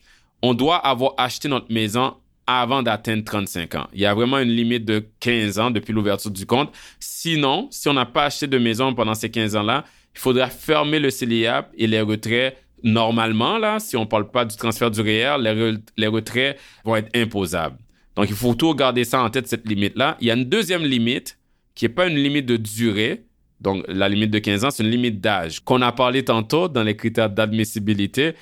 on 0.42 0.52
doit 0.52 0.76
avoir 0.76 1.14
acheté 1.16 1.48
notre 1.48 1.72
maison 1.72 2.14
avant 2.46 2.82
d'atteindre 2.82 3.24
35 3.24 3.74
ans. 3.76 3.86
Il 3.94 4.00
y 4.00 4.06
a 4.06 4.12
vraiment 4.12 4.38
une 4.38 4.50
limite 4.50 4.84
de 4.84 5.06
15 5.20 5.58
ans 5.58 5.70
depuis 5.70 5.94
l'ouverture 5.94 6.30
du 6.30 6.44
compte. 6.44 6.70
Sinon, 7.00 7.68
si 7.70 7.88
on 7.88 7.94
n'a 7.94 8.06
pas 8.06 8.26
acheté 8.26 8.46
de 8.46 8.58
maison 8.58 8.94
pendant 8.94 9.14
ces 9.14 9.30
15 9.30 9.56
ans-là, 9.56 9.84
il 10.14 10.20
faudra 10.20 10.48
fermer 10.48 10.98
le 10.98 11.08
CELIAP 11.08 11.72
et 11.78 11.86
les 11.86 12.02
retraits 12.02 12.58
normalement, 12.82 13.58
là, 13.58 13.78
si 13.78 13.96
on 13.96 14.00
ne 14.00 14.06
parle 14.06 14.30
pas 14.30 14.44
du 14.44 14.56
transfert 14.56 14.90
du 14.90 15.02
les, 15.02 16.06
retraits 16.06 16.58
vont 16.84 16.96
être 16.96 17.10
imposables. 17.16 17.78
Donc, 18.16 18.28
il 18.28 18.34
faut 18.34 18.54
toujours 18.54 18.76
garder 18.76 19.04
ça 19.04 19.22
en 19.22 19.30
tête, 19.30 19.48
cette 19.48 19.66
limite-là. 19.66 20.16
Il 20.20 20.26
y 20.26 20.30
a 20.30 20.34
une 20.34 20.44
deuxième 20.44 20.82
limite 20.82 21.38
qui 21.74 21.84
n'est 21.84 21.90
pas 21.90 22.06
une 22.06 22.16
limite 22.16 22.46
de 22.46 22.56
durée. 22.56 23.24
Donc, 23.60 23.84
la 23.88 24.08
limite 24.08 24.30
de 24.30 24.38
15 24.38 24.64
ans, 24.64 24.70
c'est 24.70 24.82
une 24.82 24.90
limite 24.90 25.20
d'âge 25.20 25.60
qu'on 25.60 25.80
a 25.82 25.92
parlé 25.92 26.24
tantôt 26.24 26.68
dans 26.68 26.82
les 26.82 26.96
critères 26.96 27.30
d'admissibilité. 27.30 28.34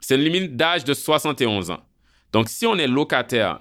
C'est 0.00 0.14
une 0.14 0.22
limite 0.22 0.56
d'âge 0.56 0.84
de 0.84 0.94
71 0.94 1.70
ans. 1.70 1.80
Donc, 2.32 2.48
si 2.48 2.66
on 2.66 2.76
est 2.76 2.86
locataire 2.86 3.60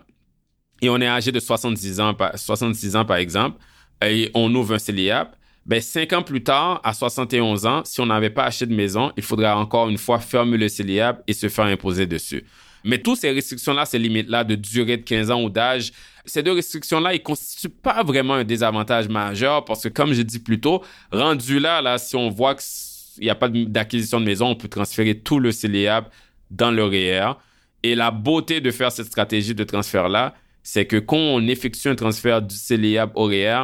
et 0.82 0.90
on 0.90 1.02
est 1.02 1.08
âgé 1.08 1.32
de 1.32 1.40
70 1.40 2.00
ans, 2.00 2.16
66 2.36 2.96
ans 2.96 3.06
par 3.06 3.18
exemple, 3.18 3.58
et 4.06 4.30
on 4.34 4.54
ouvre 4.54 4.76
un 4.76 4.80
CELIAP, 4.80 5.36
ben, 5.68 5.82
cinq 5.82 6.14
ans 6.14 6.24
plus 6.24 6.42
tard, 6.42 6.80
à 6.84 6.94
71 6.94 7.66
ans, 7.66 7.82
si 7.84 8.00
on 8.00 8.06
n'avait 8.06 8.30
pas 8.30 8.46
acheté 8.46 8.66
de 8.66 8.74
maison, 8.74 9.12
il 9.18 9.24
faudra 9.24 9.58
encore 9.58 9.90
une 9.90 9.98
fois 9.98 10.20
fermer 10.20 10.58
le 10.58 10.70
CELIAP 10.70 11.22
et 11.28 11.34
se 11.34 11.50
faire 11.50 11.66
imposer 11.66 12.08
dessus. 12.08 12.46
Mais 12.86 13.00
toutes 13.00 13.20
ces 13.20 13.32
restrictions-là, 13.32 13.86
ces 13.86 14.00
limites-là 14.00 14.46
de 14.46 14.56
durée 14.56 14.96
de 14.96 15.02
15 15.02 15.30
ans 15.30 15.44
ou 15.44 15.50
d'âge, 15.50 15.92
ces 16.24 16.42
deux 16.42 16.54
restrictions-là, 16.54 17.14
ils 17.14 17.22
constituent 17.22 17.68
pas 17.68 18.02
vraiment 18.02 18.36
un 18.36 18.46
désavantage 18.46 19.10
majeur 19.10 19.66
parce 19.66 19.84
que, 19.84 19.90
comme 19.90 20.14
j'ai 20.14 20.24
dit 20.24 20.40
plus 20.40 20.62
tôt, 20.62 20.82
rendu 21.12 21.60
là, 21.60 21.82
là, 21.82 21.98
si 21.98 22.16
on 22.16 22.30
voit 22.30 22.56
qu'il 22.56 23.26
n'y 23.26 23.30
a 23.30 23.36
pas 23.36 23.50
d'acquisition 23.50 24.22
de 24.22 24.26
maison, 24.26 24.48
on 24.48 24.56
peut 24.56 24.70
transférer 24.70 25.20
tout 25.20 25.40
le 25.40 25.52
CELIAP 25.52 26.10
dans 26.50 26.72
le 26.72 26.86
REER. 26.86 27.34
Et 27.84 27.94
la 27.94 28.12
beauté 28.12 28.62
de 28.62 28.72
faire 28.72 28.94
cette 28.94 29.08
stratégie 29.08 29.54
de 29.54 29.66
transfert-là, 29.66 30.34
c'est 30.64 30.86
que 30.86 30.96
quand 30.96 31.18
on 31.18 31.46
effectue 31.48 31.90
un 31.90 31.96
transfert 31.96 32.42
du 32.42 32.56
CELIAP 32.56 33.12
au 33.16 33.26
REER, 33.26 33.64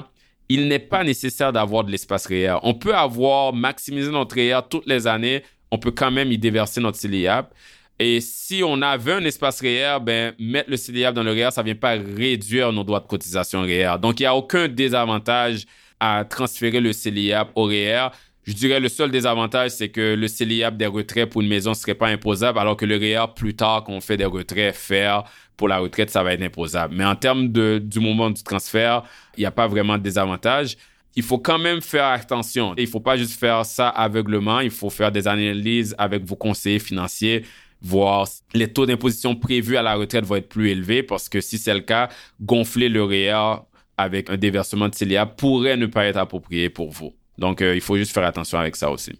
il 0.54 0.68
n'est 0.68 0.78
pas 0.78 1.04
nécessaire 1.04 1.52
d'avoir 1.52 1.84
de 1.84 1.90
l'espace 1.90 2.28
REER. 2.28 2.58
On 2.62 2.76
peut 2.76 2.94
avoir 2.94 3.54
maximisé 3.54 4.12
notre 4.12 4.36
REER 4.36 4.62
toutes 4.70 4.86
les 4.86 5.08
années, 5.08 5.42
on 5.72 5.80
peut 5.80 5.90
quand 5.90 6.12
même 6.12 6.32
y 6.32 6.38
déverser 6.38 6.80
notre 6.80 7.00
CELIAP. 7.00 7.52
Et 7.98 8.22
si 8.22 8.62
on 8.64 8.80
avait 8.84 9.14
un 9.14 9.26
espace 9.26 9.62
REER, 9.62 9.98
ben, 10.00 10.34
mettre 10.38 10.70
le 10.70 10.78
CELIAP 10.78 11.16
dans 11.16 11.24
le 11.24 11.32
REER, 11.32 11.50
ça 11.50 11.62
ne 11.62 11.66
vient 11.66 11.76
pas 11.76 11.94
réduire 11.94 12.72
nos 12.72 12.84
droits 12.84 13.00
de 13.00 13.08
cotisation 13.08 13.62
REER. 13.64 13.96
Donc, 14.00 14.20
il 14.20 14.24
n'y 14.24 14.28
a 14.28 14.36
aucun 14.36 14.68
désavantage 14.68 15.66
à 16.00 16.24
transférer 16.24 16.80
le 16.80 16.94
CELIAP 16.94 17.50
au 17.56 17.64
REER. 17.64 18.10
Je 18.44 18.54
dirais 18.54 18.80
le 18.80 18.90
seul 18.90 19.10
désavantage, 19.10 19.72
c'est 19.72 19.90
que 19.90 20.14
le 20.14 20.28
CELIAP 20.28 20.78
des 20.78 20.86
retraits 20.86 21.30
pour 21.30 21.42
une 21.42 21.48
maison 21.48 21.72
ne 21.72 21.76
serait 21.76 21.96
pas 21.96 22.10
imposable, 22.10 22.60
alors 22.60 22.78
que 22.78 22.86
le 22.86 22.98
REER, 22.98 23.34
plus 23.36 23.56
tard, 23.56 23.84
qu'on 23.86 24.02
fait 24.02 24.18
des 24.18 24.26
retraits, 24.26 24.76
faire 24.76 25.24
pour 25.58 25.68
la 25.68 25.80
retraite, 25.80 26.10
ça 26.10 26.24
va 26.24 26.34
être 26.34 26.42
imposable. 26.42 26.96
Mais 26.96 27.06
en 27.06 27.16
termes 27.16 27.50
de, 27.50 27.80
du 27.84 28.00
moment 28.00 28.30
du 28.30 28.44
transfert, 28.44 29.04
il 29.38 29.42
n'y 29.42 29.46
a 29.46 29.52
pas 29.52 29.68
vraiment 29.68 29.98
de 29.98 30.04
désavantage. 30.04 30.78
Il 31.16 31.24
faut 31.24 31.38
quand 31.38 31.60
même 31.60 31.82
faire 31.82 32.06
attention. 32.06 32.74
Il 32.78 32.86
ne 32.86 32.90
faut 32.90 33.00
pas 33.00 33.18
juste 33.18 33.40
faire 33.40 33.66
ça 33.66 33.90
aveuglement. 33.90 34.60
Il 34.62 34.72
faut 34.72 34.90
faire 34.90 35.12
des 35.12 35.28
analyses 35.28 35.96
avec 35.98 36.24
vos 36.24 36.36
conseillers 36.36 36.80
financiers, 36.80 37.46
voir 37.82 38.28
les 38.54 38.72
taux 38.72 38.86
d'imposition 38.86 39.36
prévus 39.36 39.78
à 39.78 39.84
la 39.84 39.96
retraite 39.96 40.26
vont 40.26 40.36
être 40.36 40.50
plus 40.50 40.70
élevés 40.70 41.04
parce 41.04 41.30
que 41.30 41.40
si 41.42 41.58
c'est 41.58 41.74
le 41.74 41.82
cas, 41.82 42.10
gonfler 42.42 42.90
le 42.90 43.04
REER 43.04 43.62
avec 43.98 44.30
un 44.30 44.38
déversement 44.38 44.90
de 44.90 44.96
CELIAP 44.96 45.38
pourrait 45.38 45.78
ne 45.78 45.86
pas 45.86 46.06
être 46.06 46.18
approprié 46.18 46.70
pour 46.70 46.92
vous. 46.92 47.14
Donc, 47.38 47.62
euh, 47.62 47.76
il 47.76 47.82
faut 47.82 47.98
juste 47.98 48.14
faire 48.14 48.26
attention 48.26 48.58
avec 48.58 48.76
ça 48.76 48.90
aussi. 48.90 49.14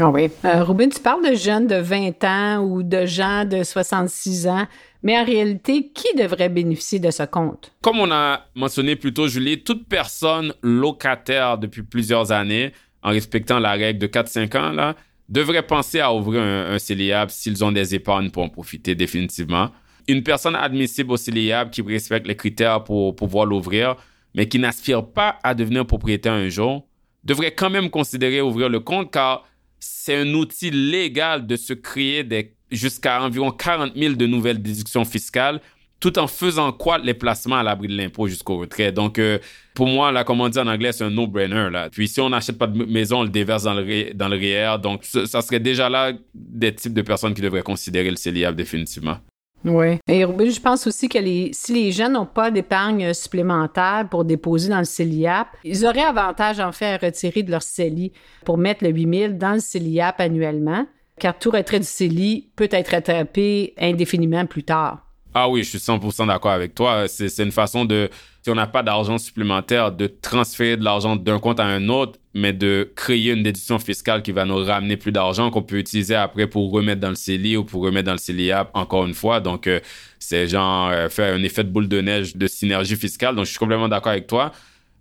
Ah 0.00 0.10
oui. 0.10 0.30
Euh, 0.44 0.62
Ruben, 0.62 0.90
tu 0.90 1.00
parles 1.00 1.28
de 1.28 1.34
jeunes 1.34 1.66
de 1.66 1.76
20 1.76 2.24
ans 2.24 2.58
ou 2.64 2.82
de 2.82 3.04
gens 3.04 3.44
de 3.44 3.62
66 3.64 4.46
ans, 4.46 4.66
mais 5.02 5.18
en 5.18 5.24
réalité, 5.24 5.90
qui 5.92 6.14
devrait 6.16 6.48
bénéficier 6.48 6.98
de 6.98 7.10
ce 7.10 7.24
compte? 7.24 7.72
Comme 7.80 7.98
on 7.98 8.10
a 8.10 8.46
mentionné 8.54 8.96
plus 8.96 9.12
tôt, 9.12 9.26
Julie, 9.26 9.62
toute 9.62 9.88
personne 9.88 10.54
locataire 10.62 11.58
depuis 11.58 11.82
plusieurs 11.82 12.30
années, 12.30 12.72
en 13.02 13.10
respectant 13.10 13.58
la 13.58 13.72
règle 13.72 13.98
de 13.98 14.06
4-5 14.06 14.56
ans, 14.56 14.72
là, 14.72 14.94
devrait 15.28 15.62
penser 15.62 16.00
à 16.00 16.12
ouvrir 16.12 16.42
un, 16.42 16.74
un 16.74 16.78
CELIAP 16.78 17.30
s'ils 17.30 17.64
ont 17.64 17.72
des 17.72 17.94
épargnes 17.94 18.30
pour 18.30 18.42
en 18.42 18.48
profiter 18.48 18.94
définitivement. 18.94 19.70
Une 20.06 20.22
personne 20.22 20.56
admissible 20.56 21.12
au 21.12 21.16
CELIAP 21.16 21.70
qui 21.70 21.82
respecte 21.82 22.26
les 22.26 22.36
critères 22.36 22.82
pour 22.82 23.14
pouvoir 23.14 23.44
l'ouvrir, 23.46 23.96
mais 24.34 24.48
qui 24.48 24.58
n'aspire 24.58 25.04
pas 25.04 25.38
à 25.42 25.54
devenir 25.54 25.86
propriétaire 25.86 26.32
un 26.32 26.48
jour, 26.48 26.86
devrait 27.24 27.52
quand 27.54 27.70
même 27.70 27.90
considérer 27.90 28.40
ouvrir 28.40 28.68
le 28.68 28.80
compte 28.80 29.12
car 29.12 29.44
c'est 29.80 30.16
un 30.16 30.34
outil 30.34 30.70
légal 30.70 31.46
de 31.46 31.56
se 31.56 31.72
créer 31.72 32.26
jusqu'à 32.70 33.22
environ 33.22 33.50
40 33.50 33.92
000 33.96 34.14
de 34.14 34.26
nouvelles 34.26 34.62
déductions 34.62 35.04
fiscales 35.04 35.60
tout 36.00 36.18
en 36.18 36.26
faisant 36.26 36.70
croître 36.72 37.04
les 37.04 37.14
placements 37.14 37.56
à 37.56 37.62
l'abri 37.62 37.88
de 37.88 37.96
l'impôt 37.96 38.28
jusqu'au 38.28 38.58
retrait. 38.58 38.92
Donc, 38.92 39.18
euh, 39.18 39.38
pour 39.74 39.88
moi, 39.88 40.12
là, 40.12 40.22
comme 40.24 40.40
on 40.40 40.48
dit 40.48 40.58
en 40.58 40.66
anglais, 40.66 40.92
c'est 40.92 41.04
un 41.04 41.10
no-brainer. 41.10 41.68
Puis, 41.90 42.08
si 42.08 42.20
on 42.20 42.30
n'achète 42.30 42.56
pas 42.56 42.66
de 42.66 42.84
maison, 42.84 43.20
on 43.20 43.22
le 43.24 43.28
déverse 43.28 43.64
dans 43.64 43.74
le, 43.74 44.14
dans 44.14 44.28
le. 44.28 44.78
Donc, 44.78 45.04
ça, 45.04 45.42
serait 45.42 45.60
déjà 45.60 45.88
là 45.88 46.12
des 46.34 46.74
types 46.74 46.94
de 46.94 47.02
personnes 47.02 47.34
qui 47.34 47.42
devraient 47.42 47.62
considérer 47.62 48.10
le 48.10 48.16
CELIAP 48.16 48.54
définitivement. 48.54 49.18
Oui. 49.64 49.98
Et 50.08 50.20
je 50.20 50.60
pense 50.60 50.86
aussi 50.86 51.08
que 51.08 51.18
si 51.52 51.74
les 51.74 51.92
jeunes 51.92 52.12
n'ont 52.12 52.26
pas 52.26 52.50
d'épargne 52.50 53.12
supplémentaire 53.12 54.06
pour 54.08 54.24
déposer 54.24 54.68
dans 54.68 54.78
le 54.78 54.84
CELIAP, 54.84 55.48
ils 55.64 55.84
auraient 55.84 56.00
avantage 56.00 56.60
en 56.60 56.72
fait 56.72 56.94
à 56.94 56.96
retirer 56.96 57.42
de 57.42 57.50
leur 57.50 57.62
CELI 57.62 58.12
pour 58.44 58.56
mettre 58.56 58.84
le 58.84 58.90
8000 58.90 59.36
dans 59.36 59.54
le 59.54 59.60
CELIAP 59.60 60.20
annuellement, 60.20 60.86
car 61.18 61.38
tout 61.38 61.50
retrait 61.50 61.80
du 61.80 61.86
CELI 61.86 62.50
peut 62.54 62.68
être 62.70 62.92
rattrapé 62.92 63.74
indéfiniment 63.78 64.46
plus 64.46 64.64
tard. 64.64 65.04
Ah 65.34 65.48
oui, 65.48 65.62
je 65.62 65.68
suis 65.68 65.78
100% 65.78 66.26
d'accord 66.26 66.52
avec 66.52 66.74
toi. 66.74 67.06
C'est 67.06 67.38
une 67.38 67.52
façon 67.52 67.84
de, 67.84 68.08
si 68.48 68.52
on 68.52 68.54
n'a 68.54 68.66
pas 68.66 68.82
d'argent 68.82 69.18
supplémentaire, 69.18 69.92
de 69.92 70.06
transférer 70.06 70.78
de 70.78 70.82
l'argent 70.82 71.16
d'un 71.16 71.38
compte 71.38 71.60
à 71.60 71.66
un 71.66 71.90
autre, 71.90 72.18
mais 72.32 72.54
de 72.54 72.90
créer 72.96 73.32
une 73.32 73.42
déduction 73.42 73.78
fiscale 73.78 74.22
qui 74.22 74.32
va 74.32 74.46
nous 74.46 74.64
ramener 74.64 74.96
plus 74.96 75.12
d'argent 75.12 75.50
qu'on 75.50 75.60
peut 75.60 75.76
utiliser 75.76 76.14
après 76.14 76.46
pour 76.46 76.72
remettre 76.72 76.98
dans 77.02 77.10
le 77.10 77.14
CELI 77.14 77.58
ou 77.58 77.64
pour 77.64 77.82
remettre 77.82 78.06
dans 78.06 78.12
le 78.12 78.18
CELIAP 78.18 78.70
encore 78.72 79.04
une 79.04 79.12
fois. 79.12 79.40
Donc, 79.40 79.66
euh, 79.66 79.80
c'est 80.18 80.48
genre 80.48 80.88
euh, 80.88 81.10
faire 81.10 81.34
un 81.34 81.42
effet 81.42 81.62
de 81.62 81.68
boule 81.68 81.88
de 81.88 82.00
neige 82.00 82.36
de 82.36 82.46
synergie 82.46 82.96
fiscale. 82.96 83.36
Donc, 83.36 83.44
je 83.44 83.50
suis 83.50 83.58
complètement 83.58 83.88
d'accord 83.88 84.12
avec 84.12 84.26
toi. 84.26 84.50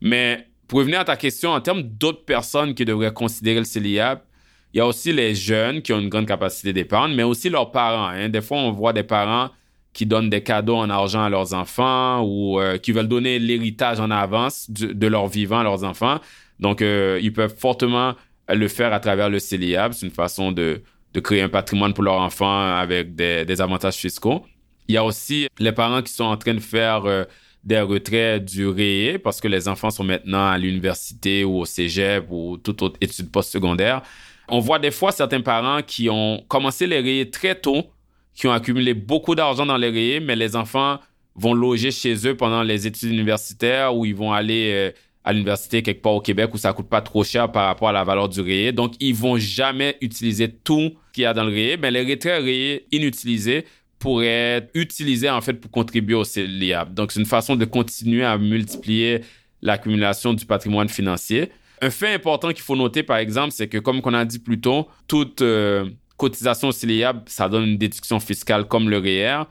Mais 0.01 0.45
pour 0.67 0.79
revenir 0.79 0.99
à 0.99 1.05
ta 1.05 1.15
question, 1.15 1.51
en 1.51 1.61
termes 1.61 1.83
d'autres 1.83 2.25
personnes 2.25 2.73
qui 2.73 2.83
devraient 2.83 3.13
considérer 3.13 3.59
le 3.59 3.65
CELIAP, 3.65 4.25
il 4.73 4.79
y 4.79 4.81
a 4.81 4.85
aussi 4.85 5.13
les 5.13 5.35
jeunes 5.35 5.81
qui 5.81 5.93
ont 5.93 6.01
une 6.01 6.09
grande 6.09 6.27
capacité 6.27 6.73
d'épargne, 6.73 7.15
mais 7.15 7.23
aussi 7.23 7.49
leurs 7.49 7.71
parents. 7.71 8.07
Hein. 8.07 8.27
Des 8.27 8.41
fois, 8.41 8.57
on 8.57 8.73
voit 8.73 8.91
des 8.91 9.03
parents 9.03 9.51
qui 9.97 10.05
donnent 10.05 10.29
des 10.29 10.43
cadeaux 10.43 10.75
en 10.75 10.91
argent 10.91 11.23
à 11.23 11.29
leurs 11.29 11.55
enfants 11.55 12.21
ou 12.21 12.59
euh, 12.59 12.77
qui 12.77 12.91
veulent 12.91 13.07
donner 13.07 13.39
l'héritage 13.39 13.99
en 13.99 14.11
avance 14.11 14.69
de, 14.69 15.07
leur 15.07 15.25
vivant 15.25 15.57
à 15.57 15.63
leurs 15.63 15.83
enfants. 15.83 16.19
Donc, 16.59 16.83
euh, 16.83 17.19
ils 17.19 17.33
peuvent 17.33 17.55
fortement 17.57 18.13
le 18.47 18.67
faire 18.67 18.93
à 18.93 18.99
travers 18.99 19.27
le 19.27 19.39
CELIAB. 19.39 19.93
C'est 19.93 20.05
une 20.05 20.11
façon 20.11 20.51
de, 20.51 20.83
de, 21.15 21.19
créer 21.19 21.41
un 21.41 21.49
patrimoine 21.49 21.95
pour 21.95 22.03
leurs 22.03 22.21
enfants 22.21 22.75
avec 22.75 23.15
des, 23.15 23.43
des, 23.43 23.59
avantages 23.59 23.95
fiscaux. 23.95 24.45
Il 24.87 24.93
y 24.93 24.97
a 24.99 25.03
aussi 25.03 25.47
les 25.57 25.71
parents 25.71 26.03
qui 26.03 26.13
sont 26.13 26.25
en 26.25 26.37
train 26.37 26.53
de 26.53 26.59
faire 26.59 27.05
euh, 27.05 27.23
des 27.63 27.81
retraits 27.81 28.45
du 28.45 28.67
REE 28.67 29.17
parce 29.17 29.41
que 29.41 29.47
les 29.47 29.67
enfants 29.67 29.89
sont 29.89 30.03
maintenant 30.03 30.47
à 30.47 30.59
l'université 30.59 31.43
ou 31.43 31.61
au 31.61 31.65
cégep 31.65 32.27
ou 32.29 32.57
toute 32.57 32.83
autre 32.83 32.97
étude 33.01 33.31
postsecondaire. 33.31 34.03
On 34.47 34.59
voit 34.59 34.77
des 34.77 34.91
fois 34.91 35.11
certains 35.11 35.41
parents 35.41 35.81
qui 35.81 36.07
ont 36.07 36.45
commencé 36.47 36.85
les 36.85 36.99
REE 36.99 37.31
très 37.31 37.55
tôt, 37.55 37.91
qui 38.37 38.47
ont 38.47 38.51
accumulé 38.51 38.93
beaucoup 38.93 39.33
d'argent 39.33 39.65
dans 39.65 39.77
les 39.77 39.89
REE, 39.89 40.19
mais 40.19 40.35
les 40.35 40.55
enfants 40.55 40.99
vont 41.35 41.55
loger 41.55 41.89
chez 41.89 42.27
eux 42.27 42.37
pendant 42.37 42.61
les 42.61 42.85
études 42.85 43.11
universitaires 43.11 43.95
ou 43.95 44.05
ils 44.05 44.15
vont 44.15 44.31
aller 44.31 44.71
euh, 44.73 44.91
à 45.23 45.33
l'université 45.33 45.81
quelque 45.81 46.03
part 46.03 46.13
au 46.13 46.21
Québec 46.21 46.51
où 46.53 46.57
ça 46.57 46.71
coûte 46.71 46.87
pas 46.87 47.01
trop 47.01 47.23
cher 47.23 47.51
par 47.51 47.65
rapport 47.65 47.89
à 47.89 47.91
la 47.91 48.03
valeur 48.03 48.29
du 48.29 48.39
REE. 48.41 48.71
Donc, 48.73 48.93
ils 48.99 49.15
vont 49.15 49.37
jamais 49.37 49.97
utiliser 50.01 50.49
tout 50.49 50.91
qu'il 51.13 51.23
y 51.23 51.25
a 51.25 51.33
dans 51.33 51.43
le 51.43 51.51
REE. 51.51 51.77
Mais 51.77 51.89
les 51.89 52.03
retraits 52.03 52.43
REE 52.43 52.85
inutilisés 52.91 53.65
pourraient 53.97 54.57
être 54.57 54.69
utilisés 54.75 55.31
en 55.31 55.41
fait 55.41 55.53
pour 55.53 55.71
contribuer 55.71 56.15
au 56.15 56.23
CELIAB. 56.23 56.93
Donc, 56.93 57.11
c'est 57.11 57.19
une 57.19 57.25
façon 57.25 57.55
de 57.55 57.65
continuer 57.65 58.23
à 58.23 58.37
multiplier 58.37 59.21
l'accumulation 59.63 60.35
du 60.35 60.45
patrimoine 60.45 60.89
financier. 60.89 61.49
Un 61.81 61.89
fait 61.89 62.13
important 62.13 62.49
qu'il 62.49 62.61
faut 62.61 62.75
noter, 62.75 63.01
par 63.01 63.17
exemple, 63.17 63.51
c'est 63.51 63.67
que, 63.67 63.79
comme 63.79 63.99
on 64.03 64.13
a 64.13 64.25
dit 64.25 64.39
plus 64.39 64.61
tôt, 64.61 64.87
toute 65.07 65.41
euh, 65.41 65.89
cotisation 66.17 66.71
CELIAB, 66.71 67.23
ça 67.27 67.47
donne 67.47 67.63
une 67.63 67.77
déduction 67.77 68.19
fiscale 68.19 68.65
comme 68.65 68.89
le 68.89 68.97
REER. 68.97 69.43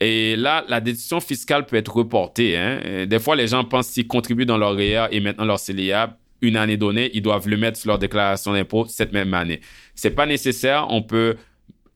Et 0.00 0.36
là, 0.36 0.64
la 0.68 0.80
déduction 0.80 1.20
fiscale 1.20 1.66
peut 1.66 1.76
être 1.76 1.94
reportée. 1.94 2.56
Hein. 2.56 3.06
Des 3.06 3.18
fois, 3.18 3.36
les 3.36 3.48
gens 3.48 3.64
pensent 3.64 3.90
qu'ils 3.90 4.06
contribuent 4.06 4.46
dans 4.46 4.58
leur 4.58 4.74
REER 4.74 5.08
et 5.10 5.20
maintenant 5.20 5.44
leur 5.44 5.58
CELIAB, 5.58 6.16
une 6.40 6.56
année 6.56 6.76
donnée, 6.76 7.10
ils 7.14 7.22
doivent 7.22 7.48
le 7.48 7.56
mettre 7.56 7.78
sur 7.78 7.88
leur 7.88 7.98
déclaration 7.98 8.52
d'impôt 8.52 8.86
cette 8.86 9.12
même 9.12 9.34
année. 9.34 9.60
C'est 9.94 10.10
pas 10.10 10.26
nécessaire. 10.26 10.86
On 10.88 11.02
peut 11.02 11.36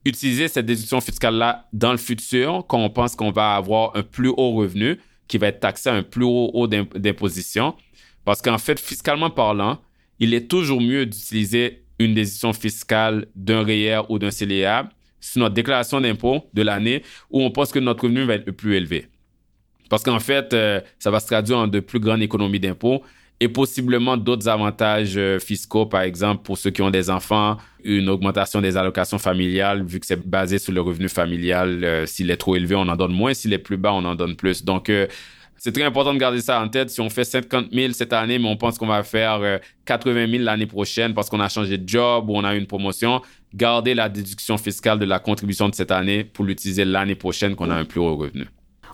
utiliser 0.05 0.49
cette 0.49 0.65
déduction 0.65 0.99
fiscale-là 0.99 1.67
dans 1.71 1.91
le 1.91 1.97
futur 1.97 2.65
quand 2.67 2.79
on 2.79 2.89
pense 2.89 3.15
qu'on 3.15 3.31
va 3.31 3.55
avoir 3.55 3.95
un 3.95 4.03
plus 4.03 4.29
haut 4.29 4.51
revenu 4.51 4.99
qui 5.27 5.37
va 5.37 5.47
être 5.47 5.61
taxé 5.61 5.89
à 5.89 5.93
un 5.93 6.03
plus 6.03 6.25
haut 6.25 6.51
haut 6.53 6.67
d'imposition. 6.67 7.75
Parce 8.25 8.41
qu'en 8.41 8.57
fait, 8.57 8.79
fiscalement 8.79 9.29
parlant, 9.29 9.79
il 10.19 10.33
est 10.33 10.49
toujours 10.49 10.81
mieux 10.81 11.05
d'utiliser 11.05 11.82
une 11.99 12.13
décision 12.13 12.53
fiscale 12.53 13.27
d'un 13.35 13.63
REER 13.63 14.01
ou 14.09 14.19
d'un 14.19 14.31
CELIA 14.31 14.89
sur 15.19 15.39
notre 15.39 15.53
déclaration 15.53 16.01
d'impôt 16.01 16.43
de 16.53 16.61
l'année 16.61 17.03
où 17.29 17.41
on 17.41 17.51
pense 17.51 17.71
que 17.71 17.79
notre 17.79 18.03
revenu 18.03 18.23
va 18.25 18.35
être 18.35 18.45
le 18.45 18.51
plus 18.51 18.75
élevé. 18.75 19.07
Parce 19.89 20.03
qu'en 20.03 20.19
fait, 20.19 20.53
euh, 20.53 20.81
ça 20.99 21.11
va 21.11 21.19
se 21.19 21.27
traduire 21.27 21.57
en 21.59 21.67
de 21.67 21.79
plus 21.79 21.99
grandes 21.99 22.21
économies 22.21 22.59
d'impôts 22.59 23.03
et 23.39 23.47
possiblement 23.47 24.17
d'autres 24.17 24.47
avantages 24.47 25.17
euh, 25.17 25.39
fiscaux, 25.39 25.85
par 25.85 26.01
exemple, 26.01 26.43
pour 26.43 26.57
ceux 26.57 26.71
qui 26.71 26.81
ont 26.81 26.89
des 26.89 27.09
enfants, 27.09 27.57
une 27.83 28.09
augmentation 28.09 28.61
des 28.61 28.77
allocations 28.77 29.17
familiales, 29.17 29.83
vu 29.83 29.99
que 29.99 30.05
c'est 30.05 30.27
basé 30.27 30.59
sur 30.59 30.73
le 30.73 30.81
revenu 30.81 31.09
familial. 31.09 31.83
Euh, 31.83 32.05
s'il 32.05 32.31
est 32.31 32.37
trop 32.37 32.55
élevé, 32.55 32.75
on 32.75 32.87
en 32.87 32.95
donne 32.95 33.13
moins. 33.13 33.33
S'il 33.33 33.53
est 33.53 33.59
plus 33.59 33.77
bas, 33.77 33.93
on 33.93 34.05
en 34.05 34.15
donne 34.15 34.35
plus. 34.35 34.63
Donc, 34.63 34.89
c'est 35.63 35.71
très 35.71 35.83
important 35.83 36.13
de 36.13 36.19
garder 36.19 36.41
ça 36.41 36.61
en 36.61 36.67
tête. 36.67 36.89
Si 36.89 36.99
on 36.99 37.09
fait 37.09 37.23
50 37.23 37.67
000 37.71 37.93
cette 37.93 38.11
année, 38.11 38.37
mais 38.37 38.49
on 38.49 38.57
pense 38.57 38.77
qu'on 38.77 38.87
va 38.87 39.01
faire 39.01 39.61
80 39.85 40.13
euh, 40.13 40.27
000 40.29 40.43
l'année 40.43 40.65
prochaine 40.65 41.13
parce 41.13 41.29
qu'on 41.29 41.39
a 41.39 41.47
changé 41.47 41.77
de 41.77 41.87
job 41.87 42.29
ou 42.29 42.35
on 42.35 42.43
a 42.43 42.53
eu 42.53 42.59
une 42.59 42.67
promotion, 42.67 43.21
gardez 43.53 43.93
la 43.93 44.09
déduction 44.09 44.57
fiscale 44.57 44.99
de 44.99 45.05
la 45.05 45.19
contribution 45.19 45.69
de 45.69 45.75
cette 45.75 45.91
année 45.91 46.25
pour 46.25 46.43
l'utiliser 46.43 46.83
l'année 46.83 47.15
prochaine 47.15 47.55
qu'on 47.55 47.69
a 47.69 47.75
un 47.75 47.85
plus 47.85 48.01
haut 48.01 48.17
revenu. 48.17 48.45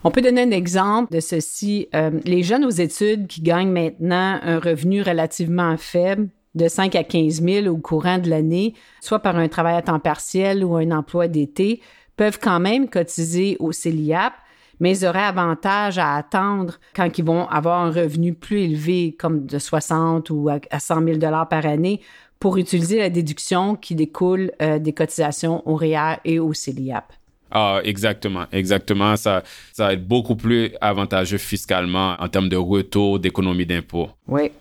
On 0.04 0.12
peut 0.12 0.22
donner 0.22 0.44
un 0.44 0.52
exemple 0.52 1.12
de 1.12 1.20
ceci. 1.20 1.88
Euh, 1.96 2.12
les 2.26 2.44
jeunes 2.44 2.64
aux 2.64 2.70
études 2.70 3.26
qui 3.26 3.42
gagnent 3.42 3.72
maintenant 3.72 4.40
un 4.44 4.60
revenu 4.60 5.02
relativement 5.02 5.76
faible, 5.76 6.30
de 6.54 6.68
5 6.68 6.94
à 6.96 7.04
15 7.04 7.42
000 7.42 7.66
au 7.66 7.78
courant 7.78 8.20
de 8.20 8.30
l'année, 8.30 8.76
soit 9.02 9.20
par 9.20 9.38
un 9.38 9.48
travail 9.48 9.76
à 9.76 9.82
temps 9.82 10.00
partiel 10.00 10.64
ou 10.64 10.76
un 10.76 10.92
emploi 10.92 11.28
d'été, 11.28 11.82
peuvent 12.16 12.38
quand 12.40 12.60
même 12.60 12.90
cotiser 12.90 13.58
au 13.60 13.72
CELIAP 13.72 14.34
mais 14.80 14.98
ils 14.98 15.06
auraient 15.06 15.20
avantage 15.20 15.98
à 15.98 16.16
attendre 16.16 16.76
quand 16.96 17.18
ils 17.18 17.26
vont 17.26 17.48
avoir 17.48 17.84
un 17.84 17.92
revenu 17.92 18.34
plus 18.34 18.62
élevé, 18.62 19.16
comme 19.18 19.46
de 19.46 19.60
60 19.60 20.30
ou 20.30 20.50
à 20.50 20.80
100 20.80 21.04
000 21.04 21.18
dollars 21.18 21.48
par 21.50 21.66
année, 21.66 22.02
pour 22.40 22.58
utiliser 22.58 23.00
la 23.00 23.10
déduction 23.10 23.76
qui 23.76 23.96
découle 23.96 24.52
euh, 24.62 24.80
des 24.80 24.94
cotisations 24.94 25.68
au 25.68 25.76
REER 25.76 26.18
et 26.24 26.40
au 26.40 26.54
CELIAP. 26.54 27.12
Ah, 27.52 27.82
exactement, 27.84 28.46
exactement. 28.52 29.16
Ça, 29.16 29.44
ça 29.74 29.88
va 29.88 29.94
être 29.94 30.08
beaucoup 30.08 30.36
plus 30.36 30.72
avantageux 30.82 31.40
fiscalement 31.40 32.16
en 32.20 32.28
termes 32.30 32.48
de 32.48 32.56
retour 32.56 33.20
d'économie 33.20 33.66
d'impôt. 33.66 34.10
Oui. 34.28 34.52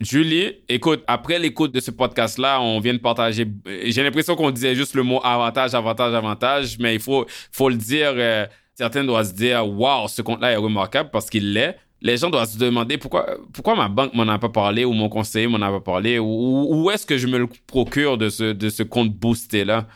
Julie, 0.00 0.56
écoute, 0.68 1.02
après 1.06 1.38
l'écoute 1.38 1.72
de 1.72 1.80
ce 1.80 1.90
podcast-là, 1.90 2.60
on 2.60 2.80
vient 2.80 2.92
de 2.92 2.98
partager. 2.98 3.46
J'ai 3.84 4.02
l'impression 4.02 4.36
qu'on 4.36 4.50
disait 4.50 4.74
juste 4.74 4.94
le 4.94 5.02
mot 5.02 5.20
avantage, 5.24 5.74
avantage, 5.74 6.12
avantage, 6.12 6.78
mais 6.78 6.94
il 6.94 7.00
faut, 7.00 7.24
faut 7.50 7.68
le 7.68 7.76
dire. 7.76 8.12
Euh, 8.14 8.46
certains 8.74 9.04
doivent 9.04 9.26
se 9.26 9.32
dire 9.32 9.66
waouh, 9.66 10.08
ce 10.08 10.22
compte-là 10.22 10.52
est 10.52 10.56
remarquable 10.56 11.10
parce 11.12 11.30
qu'il 11.30 11.52
l'est. 11.52 11.76
Les 12.00 12.18
gens 12.18 12.28
doivent 12.28 12.48
se 12.48 12.58
demander 12.58 12.98
pourquoi, 12.98 13.26
ma 13.76 13.88
banque 13.88 14.12
m'en 14.14 14.28
a 14.28 14.38
pas 14.38 14.50
parlé 14.50 14.84
ou 14.84 14.92
mon 14.92 15.08
conseiller 15.08 15.46
m'en 15.46 15.64
a 15.64 15.70
pas 15.70 15.80
parlé 15.80 16.18
ou 16.18 16.66
où 16.68 16.90
est-ce 16.90 17.06
que 17.06 17.16
je 17.16 17.26
me 17.26 17.38
le 17.38 17.48
procure 17.66 18.18
de 18.18 18.28
ce, 18.28 18.52
de 18.52 18.68
ce 18.68 18.82
compte 18.82 19.10
boosté-là? 19.10 19.86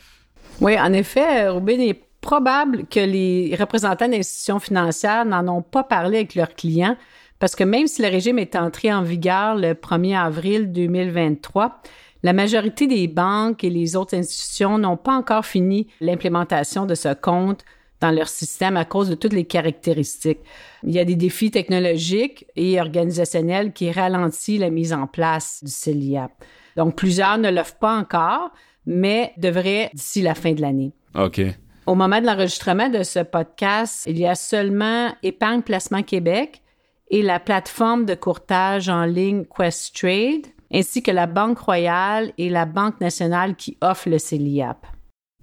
Oui, 0.60 0.78
en 0.78 0.92
effet, 0.94 1.48
Robin, 1.48 1.74
il 1.74 1.90
est 1.90 2.02
probable 2.22 2.86
que 2.86 3.00
les 3.00 3.54
représentants 3.58 4.08
d'institutions 4.08 4.58
financières 4.58 5.26
n'en 5.26 5.46
ont 5.48 5.62
pas 5.62 5.84
parlé 5.84 6.18
avec 6.18 6.34
leurs 6.34 6.54
clients 6.54 6.96
parce 7.38 7.54
que 7.54 7.64
même 7.64 7.86
si 7.86 8.02
le 8.02 8.08
régime 8.08 8.38
est 8.38 8.56
entré 8.56 8.92
en 8.92 9.02
vigueur 9.02 9.54
le 9.54 9.74
1er 9.74 10.16
avril 10.16 10.72
2023, 10.72 11.80
la 12.24 12.32
majorité 12.32 12.86
des 12.86 13.06
banques 13.06 13.62
et 13.62 13.70
les 13.70 13.94
autres 13.94 14.16
institutions 14.16 14.78
n'ont 14.78 14.96
pas 14.96 15.12
encore 15.12 15.46
fini 15.46 15.86
l'implémentation 16.00 16.84
de 16.84 16.96
ce 16.96 17.14
compte 17.14 17.64
dans 18.00 18.10
leur 18.10 18.28
système 18.28 18.76
à 18.76 18.84
cause 18.84 19.08
de 19.08 19.14
toutes 19.14 19.32
les 19.32 19.44
caractéristiques. 19.44 20.40
Il 20.84 20.92
y 20.92 20.98
a 20.98 21.04
des 21.04 21.16
défis 21.16 21.50
technologiques 21.50 22.46
et 22.56 22.80
organisationnels 22.80 23.72
qui 23.72 23.90
ralentissent 23.90 24.60
la 24.60 24.70
mise 24.70 24.92
en 24.92 25.06
place 25.06 25.62
du 25.62 25.70
CELIA. 25.70 26.30
Donc, 26.76 26.94
plusieurs 26.94 27.38
ne 27.38 27.50
l'offrent 27.50 27.78
pas 27.78 27.96
encore, 27.96 28.50
mais 28.86 29.32
devraient 29.36 29.90
d'ici 29.94 30.22
la 30.22 30.34
fin 30.34 30.52
de 30.52 30.60
l'année. 30.60 30.92
OK. 31.14 31.40
Au 31.86 31.94
moment 31.94 32.20
de 32.20 32.26
l'enregistrement 32.26 32.88
de 32.88 33.02
ce 33.02 33.20
podcast, 33.20 34.04
il 34.06 34.18
y 34.18 34.26
a 34.26 34.34
seulement 34.34 35.12
Épargne 35.22 35.62
Placement 35.62 36.02
Québec 36.02 36.62
et 37.10 37.22
la 37.22 37.40
plateforme 37.40 38.04
de 38.04 38.14
courtage 38.14 38.88
en 38.88 39.04
ligne 39.04 39.44
Questrade, 39.44 40.46
ainsi 40.72 41.02
que 41.02 41.10
la 41.10 41.26
Banque 41.26 41.58
Royale 41.58 42.32
et 42.36 42.50
la 42.50 42.66
Banque 42.66 43.00
nationale 43.00 43.56
qui 43.56 43.78
offrent 43.80 44.10
le 44.10 44.18
CELIAP. 44.18 44.86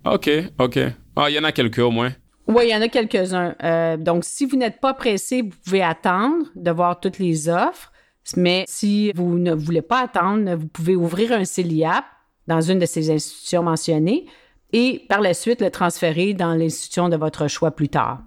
OK, 0.05 0.29
OK. 0.59 0.79
Ah, 1.15 1.29
il 1.29 1.35
y 1.35 1.39
en 1.39 1.43
a 1.43 1.51
quelques 1.51 1.79
au 1.79 1.91
moins. 1.91 2.11
Oui, 2.47 2.65
il 2.65 2.69
y 2.69 2.75
en 2.75 2.81
a 2.81 2.87
quelques-uns. 2.87 3.55
Euh, 3.63 3.97
donc, 3.97 4.23
si 4.23 4.45
vous 4.45 4.55
n'êtes 4.55 4.79
pas 4.79 4.93
pressé, 4.93 5.41
vous 5.41 5.57
pouvez 5.63 5.81
attendre 5.81 6.45
de 6.55 6.71
voir 6.71 6.99
toutes 6.99 7.19
les 7.19 7.49
offres. 7.49 7.91
Mais 8.37 8.65
si 8.67 9.11
vous 9.13 9.37
ne 9.37 9.53
voulez 9.53 9.81
pas 9.81 10.01
attendre, 10.01 10.55
vous 10.55 10.67
pouvez 10.67 10.95
ouvrir 10.95 11.31
un 11.31 11.45
CELIAP 11.45 12.05
dans 12.47 12.61
une 12.61 12.79
de 12.79 12.85
ces 12.85 13.11
institutions 13.11 13.63
mentionnées 13.63 14.25
et 14.73 15.05
par 15.07 15.21
la 15.21 15.33
suite 15.33 15.61
le 15.61 15.69
transférer 15.69 16.33
dans 16.33 16.53
l'institution 16.53 17.09
de 17.09 17.17
votre 17.17 17.47
choix 17.47 17.71
plus 17.71 17.89
tard. 17.89 18.21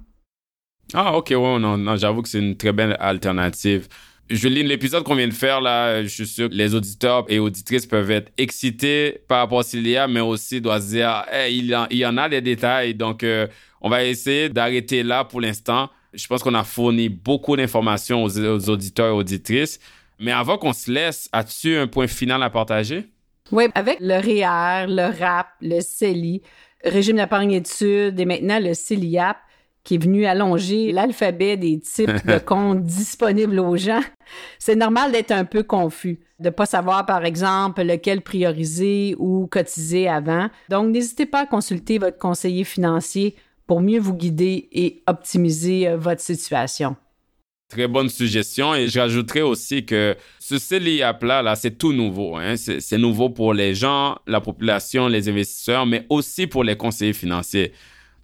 Ah, 0.94 1.16
OK, 1.16 1.28
ouais, 1.30 1.58
non, 1.58 1.76
non 1.76 1.96
j'avoue 1.96 2.22
que 2.22 2.28
c'est 2.28 2.38
une 2.38 2.56
très 2.56 2.72
belle 2.72 2.96
alternative. 3.00 3.88
Julie, 4.30 4.62
l'épisode 4.62 5.04
qu'on 5.04 5.14
vient 5.14 5.28
de 5.28 5.32
faire, 5.32 5.62
là, 5.62 6.02
je 6.02 6.08
suis 6.08 6.26
sûr 6.26 6.50
que 6.50 6.54
les 6.54 6.74
auditeurs 6.74 7.24
et 7.28 7.38
auditrices 7.38 7.86
peuvent 7.86 8.10
être 8.10 8.30
excités 8.36 9.22
par 9.26 9.38
rapport 9.38 9.60
à 9.60 9.62
Cilia, 9.62 10.06
mais 10.06 10.20
aussi 10.20 10.60
doivent 10.60 10.82
se 10.82 10.88
dire, 10.88 11.24
il, 11.48 11.96
y 11.96 12.06
en 12.06 12.16
a 12.18 12.28
des 12.28 12.42
détails. 12.42 12.94
Donc, 12.94 13.22
euh, 13.22 13.46
on 13.80 13.88
va 13.88 14.04
essayer 14.04 14.50
d'arrêter 14.50 15.02
là 15.02 15.24
pour 15.24 15.40
l'instant. 15.40 15.88
Je 16.12 16.26
pense 16.26 16.42
qu'on 16.42 16.54
a 16.54 16.64
fourni 16.64 17.08
beaucoup 17.08 17.56
d'informations 17.56 18.22
aux, 18.22 18.68
auditeurs 18.68 19.08
et 19.08 19.16
auditrices. 19.16 19.80
Mais 20.18 20.32
avant 20.32 20.58
qu'on 20.58 20.74
se 20.74 20.90
laisse, 20.90 21.30
as-tu 21.32 21.76
un 21.76 21.86
point 21.86 22.06
final 22.06 22.42
à 22.42 22.50
partager? 22.50 23.06
Oui, 23.50 23.64
avec 23.74 23.98
le 24.00 24.14
REER, 24.14 24.86
le 24.88 25.18
RAP, 25.18 25.46
le 25.62 25.80
CELI, 25.80 26.42
régime 26.84 27.16
d'épargne 27.16 27.52
études 27.52 28.20
et 28.20 28.24
maintenant 28.26 28.60
le 28.60 28.74
CELIAP, 28.74 29.38
qui 29.84 29.94
est 29.94 30.02
venu 30.02 30.26
allonger 30.26 30.92
l'alphabet 30.92 31.56
des 31.56 31.80
types 31.80 32.26
de 32.26 32.38
comptes 32.44 32.82
disponibles 32.82 33.58
aux 33.58 33.76
gens, 33.76 34.02
c'est 34.58 34.76
normal 34.76 35.12
d'être 35.12 35.32
un 35.32 35.44
peu 35.44 35.62
confus, 35.62 36.20
de 36.40 36.50
pas 36.50 36.66
savoir 36.66 37.06
par 37.06 37.24
exemple 37.24 37.82
lequel 37.82 38.20
prioriser 38.20 39.14
ou 39.18 39.46
cotiser 39.46 40.08
avant. 40.08 40.48
Donc 40.68 40.90
n'hésitez 40.90 41.26
pas 41.26 41.42
à 41.42 41.46
consulter 41.46 41.98
votre 41.98 42.18
conseiller 42.18 42.64
financier 42.64 43.36
pour 43.66 43.80
mieux 43.80 44.00
vous 44.00 44.14
guider 44.14 44.68
et 44.72 45.02
optimiser 45.06 45.88
euh, 45.88 45.96
votre 45.96 46.22
situation. 46.22 46.96
Très 47.68 47.86
bonne 47.86 48.08
suggestion. 48.08 48.74
Et 48.74 48.88
j'ajouterais 48.88 49.42
aussi 49.42 49.84
que 49.84 50.16
ce 50.38 50.58
CELIAP-là, 50.58 51.42
là, 51.42 51.54
c'est 51.54 51.76
tout 51.76 51.92
nouveau. 51.92 52.36
Hein. 52.36 52.56
C'est 52.56 52.96
nouveau 52.96 53.28
pour 53.28 53.52
les 53.52 53.74
gens, 53.74 54.16
la 54.26 54.40
population, 54.40 55.06
les 55.06 55.28
investisseurs, 55.28 55.84
mais 55.84 56.06
aussi 56.08 56.46
pour 56.46 56.64
les 56.64 56.76
conseillers 56.76 57.12
financiers. 57.12 57.72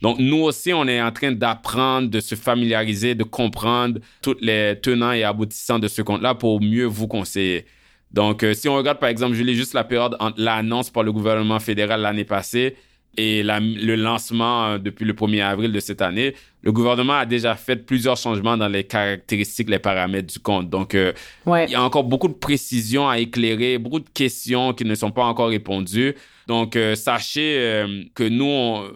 Donc, 0.04 0.18
nous 0.18 0.42
aussi, 0.42 0.70
on 0.74 0.86
est 0.86 1.00
en 1.00 1.10
train 1.12 1.32
d'apprendre, 1.32 2.10
de 2.10 2.20
se 2.20 2.34
familiariser, 2.34 3.14
de 3.14 3.24
comprendre 3.24 4.00
tous 4.20 4.36
les 4.42 4.78
tenants 4.82 5.12
et 5.12 5.24
aboutissants 5.24 5.78
de 5.78 5.88
ce 5.88 6.02
compte-là 6.02 6.34
pour 6.34 6.60
mieux 6.60 6.84
vous 6.84 7.08
conseiller. 7.08 7.64
Donc, 8.10 8.42
euh, 8.42 8.52
si 8.52 8.68
on 8.68 8.76
regarde, 8.76 8.98
par 8.98 9.08
exemple, 9.08 9.32
Julie, 9.34 9.54
juste 9.54 9.72
la 9.72 9.82
période 9.82 10.14
entre 10.20 10.38
l'annonce 10.38 10.90
par 10.90 11.04
le 11.04 11.10
gouvernement 11.10 11.58
fédéral 11.58 12.02
l'année 12.02 12.26
passée 12.26 12.76
et 13.16 13.42
le 13.42 13.94
lancement 13.94 14.66
euh, 14.66 14.78
depuis 14.78 15.06
le 15.06 15.14
1er 15.14 15.42
avril 15.42 15.72
de 15.72 15.80
cette 15.80 16.02
année, 16.02 16.34
le 16.60 16.70
gouvernement 16.70 17.14
a 17.14 17.24
déjà 17.24 17.54
fait 17.54 17.76
plusieurs 17.76 18.18
changements 18.18 18.58
dans 18.58 18.68
les 18.68 18.84
caractéristiques, 18.84 19.70
les 19.70 19.78
paramètres 19.78 20.30
du 20.30 20.38
compte. 20.38 20.68
Donc, 20.68 20.94
euh, 20.94 21.14
il 21.46 21.70
y 21.70 21.74
a 21.76 21.82
encore 21.82 22.04
beaucoup 22.04 22.28
de 22.28 22.34
précisions 22.34 23.08
à 23.08 23.20
éclairer, 23.20 23.78
beaucoup 23.78 24.00
de 24.00 24.10
questions 24.12 24.74
qui 24.74 24.84
ne 24.84 24.94
sont 24.94 25.12
pas 25.12 25.24
encore 25.24 25.48
répondues. 25.48 26.14
Donc, 26.46 26.76
euh, 26.76 26.94
sachez 26.94 27.84
que 28.14 28.24
nous, 28.24 28.44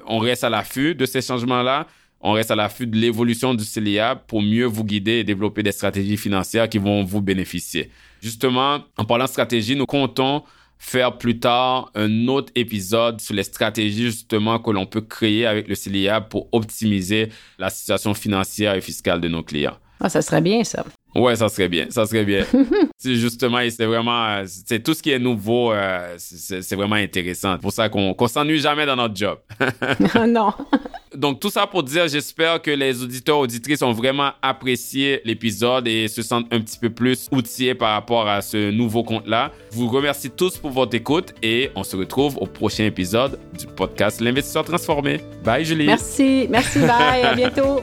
on, 0.07 0.19
reste 0.19 0.45
à 0.45 0.51
l'affût 0.51 0.95
de 0.95 1.07
ces 1.07 1.23
changements-là. 1.23 1.87
On 2.21 2.33
reste 2.33 2.51
à 2.51 2.57
l'affût 2.57 2.87
de 2.87 2.97
l'évolution 2.97 3.55
du 3.55 3.65
CELIA 3.65 4.17
pour 4.17 4.43
mieux 4.43 4.65
vous 4.65 4.85
guider 4.85 5.13
et 5.13 5.25
développer 5.25 5.63
des 5.63 5.73
stratégies 5.73 6.17
financières 6.17 6.69
qui 6.69 6.79
vont 6.79 7.05
vous 7.05 7.21
bénéficier. 7.21 7.91
Justement, 8.21 8.81
en 8.97 9.05
parlant 9.05 9.25
de 9.25 9.31
stratégie, 9.31 9.77
nous 9.77 9.87
comptons 9.87 10.43
faire 10.79 11.19
plus 11.19 11.39
tard 11.39 11.91
un 11.95 12.29
autre 12.29 12.53
épisode 12.55 13.21
sur 13.21 13.35
les 13.35 13.43
stratégies 13.43 14.07
justement 14.07 14.59
que 14.59 14.71
l'on 14.71 14.87
peut 14.87 15.01
créer 15.01 15.47
avec 15.47 15.69
le 15.69 15.75
CELIA 15.75 16.21
pour 16.21 16.49
optimiser 16.53 17.31
la 17.59 17.71
situation 17.71 18.15
financière 18.15 18.75
et 18.75 18.81
fiscale 18.81 19.21
de 19.21 19.29
nos 19.29 19.43
clients. 19.43 19.77
Ah, 20.01 20.09
ça 20.09 20.23
serait 20.23 20.41
bien 20.41 20.63
ça. 20.63 20.85
Ouais, 21.15 21.37
ça 21.37 21.49
serait 21.49 21.69
bien, 21.69 21.87
ça 21.91 22.07
serait 22.07 22.25
bien. 22.25 22.45
c'est 22.99 23.17
justement, 23.17 23.59
c'est 23.71 23.87
vraiment, 23.87 24.43
c'est 24.47 24.83
tout 24.83 24.95
ce 24.95 25.03
qui 25.03 25.11
est 25.11 25.19
nouveau, 25.19 25.73
euh, 25.73 26.15
c'est 26.19 26.77
vraiment 26.77 26.97
intéressant. 26.97 27.55
C'est 27.55 27.63
pour 27.63 27.73
ça 27.73 27.89
qu'on 27.89 28.15
qu 28.15 28.29
s'ennuie 28.29 28.59
jamais 28.59 28.87
dans 28.87 28.97
notre 28.97 29.17
job. 29.17 29.39
non. 30.29 30.53
Donc, 31.15 31.41
tout 31.41 31.51
ça 31.51 31.67
pour 31.67 31.83
dire, 31.83 32.07
j'espère 32.07 32.61
que 32.61 32.71
les 32.71 33.03
auditeurs, 33.03 33.39
auditrices 33.39 33.83
ont 33.83 33.93
vraiment 33.93 34.31
apprécié 34.43 35.21
l'épisode 35.25 35.89
et 35.89 36.07
se 36.07 36.23
sentent 36.23 36.53
un 36.53 36.61
petit 36.61 36.79
peu 36.79 36.91
plus 36.91 37.29
outillés 37.33 37.75
par 37.75 37.95
rapport 37.95 38.29
à 38.29 38.43
ce 38.43 38.71
nouveau 38.71 39.03
compte-là. 39.03 39.51
Je 39.73 39.77
vous 39.79 39.89
remercie 39.89 40.31
tous 40.31 40.59
pour 40.59 40.71
votre 40.71 40.95
écoute 40.95 41.35
et 41.43 41.71
on 41.75 41.83
se 41.83 41.97
retrouve 41.97 42.37
au 42.39 42.47
prochain 42.47 42.85
épisode 42.85 43.39
du 43.59 43.67
podcast 43.67 44.21
L'investisseur 44.21 44.65
transformé. 44.65 45.21
Bye, 45.43 45.65
Julie. 45.65 45.87
Merci, 45.87 46.47
merci, 46.51 46.81
bye, 46.81 47.23
à 47.23 47.35
bientôt. 47.35 47.81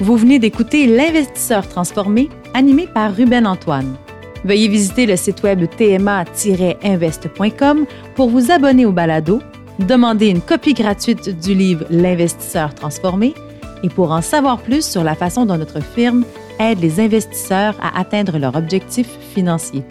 Vous 0.00 0.16
venez 0.16 0.38
d'écouter 0.38 0.86
L'investisseur 0.86 1.68
transformé, 1.68 2.30
animé 2.54 2.86
par 2.86 3.14
Ruben 3.14 3.46
Antoine. 3.46 3.96
Veuillez 4.44 4.68
visiter 4.68 5.04
le 5.04 5.16
site 5.16 5.42
web 5.42 5.66
tma-invest.com 5.76 7.84
pour 8.14 8.30
vous 8.30 8.50
abonner 8.50 8.86
au 8.86 8.92
balado, 8.92 9.42
demander 9.78 10.28
une 10.28 10.40
copie 10.40 10.72
gratuite 10.72 11.38
du 11.38 11.54
livre 11.54 11.84
L'investisseur 11.90 12.74
transformé 12.74 13.34
et 13.82 13.90
pour 13.90 14.12
en 14.12 14.22
savoir 14.22 14.62
plus 14.62 14.86
sur 14.86 15.04
la 15.04 15.14
façon 15.14 15.44
dont 15.44 15.58
notre 15.58 15.82
firme 15.82 16.24
aide 16.58 16.80
les 16.80 16.98
investisseurs 16.98 17.76
à 17.82 18.00
atteindre 18.00 18.38
leurs 18.38 18.56
objectifs 18.56 19.18
financiers. 19.34 19.84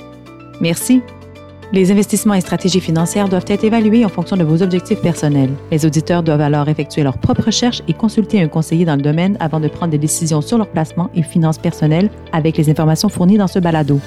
Merci. 0.60 1.04
Les 1.72 1.92
investissements 1.92 2.34
et 2.34 2.42
stratégies 2.42 2.82
financières 2.82 3.30
doivent 3.30 3.46
être 3.48 3.64
évalués 3.64 4.04
en 4.04 4.10
fonction 4.10 4.36
de 4.36 4.44
vos 4.44 4.64
objectifs 4.64 5.02
personnels. 5.02 5.52
Les 5.70 5.86
auditeurs 5.86 6.24
doivent 6.24 6.42
alors 6.42 6.68
effectuer 6.68 7.04
leurs 7.04 7.20
propres 7.20 7.46
recherches 7.46 7.84
et 7.88 7.94
consulter 7.94 8.42
un 8.42 8.48
conseiller 8.48 8.86
dans 8.86 8.96
le 8.96 9.04
domaine 9.04 9.38
avant 9.40 9.60
de 9.60 9.68
prendre 9.68 9.92
des 9.92 10.00
décisions 10.00 10.42
sur 10.42 10.58
leur 10.58 10.68
placement 10.68 11.12
et 11.14 11.22
finances 11.22 11.60
personnelles 11.60 12.10
avec 12.32 12.58
les 12.58 12.72
informations 12.72 13.10
fournies 13.10 13.38
dans 13.38 13.48
ce 13.48 13.60
balado. 13.60 14.00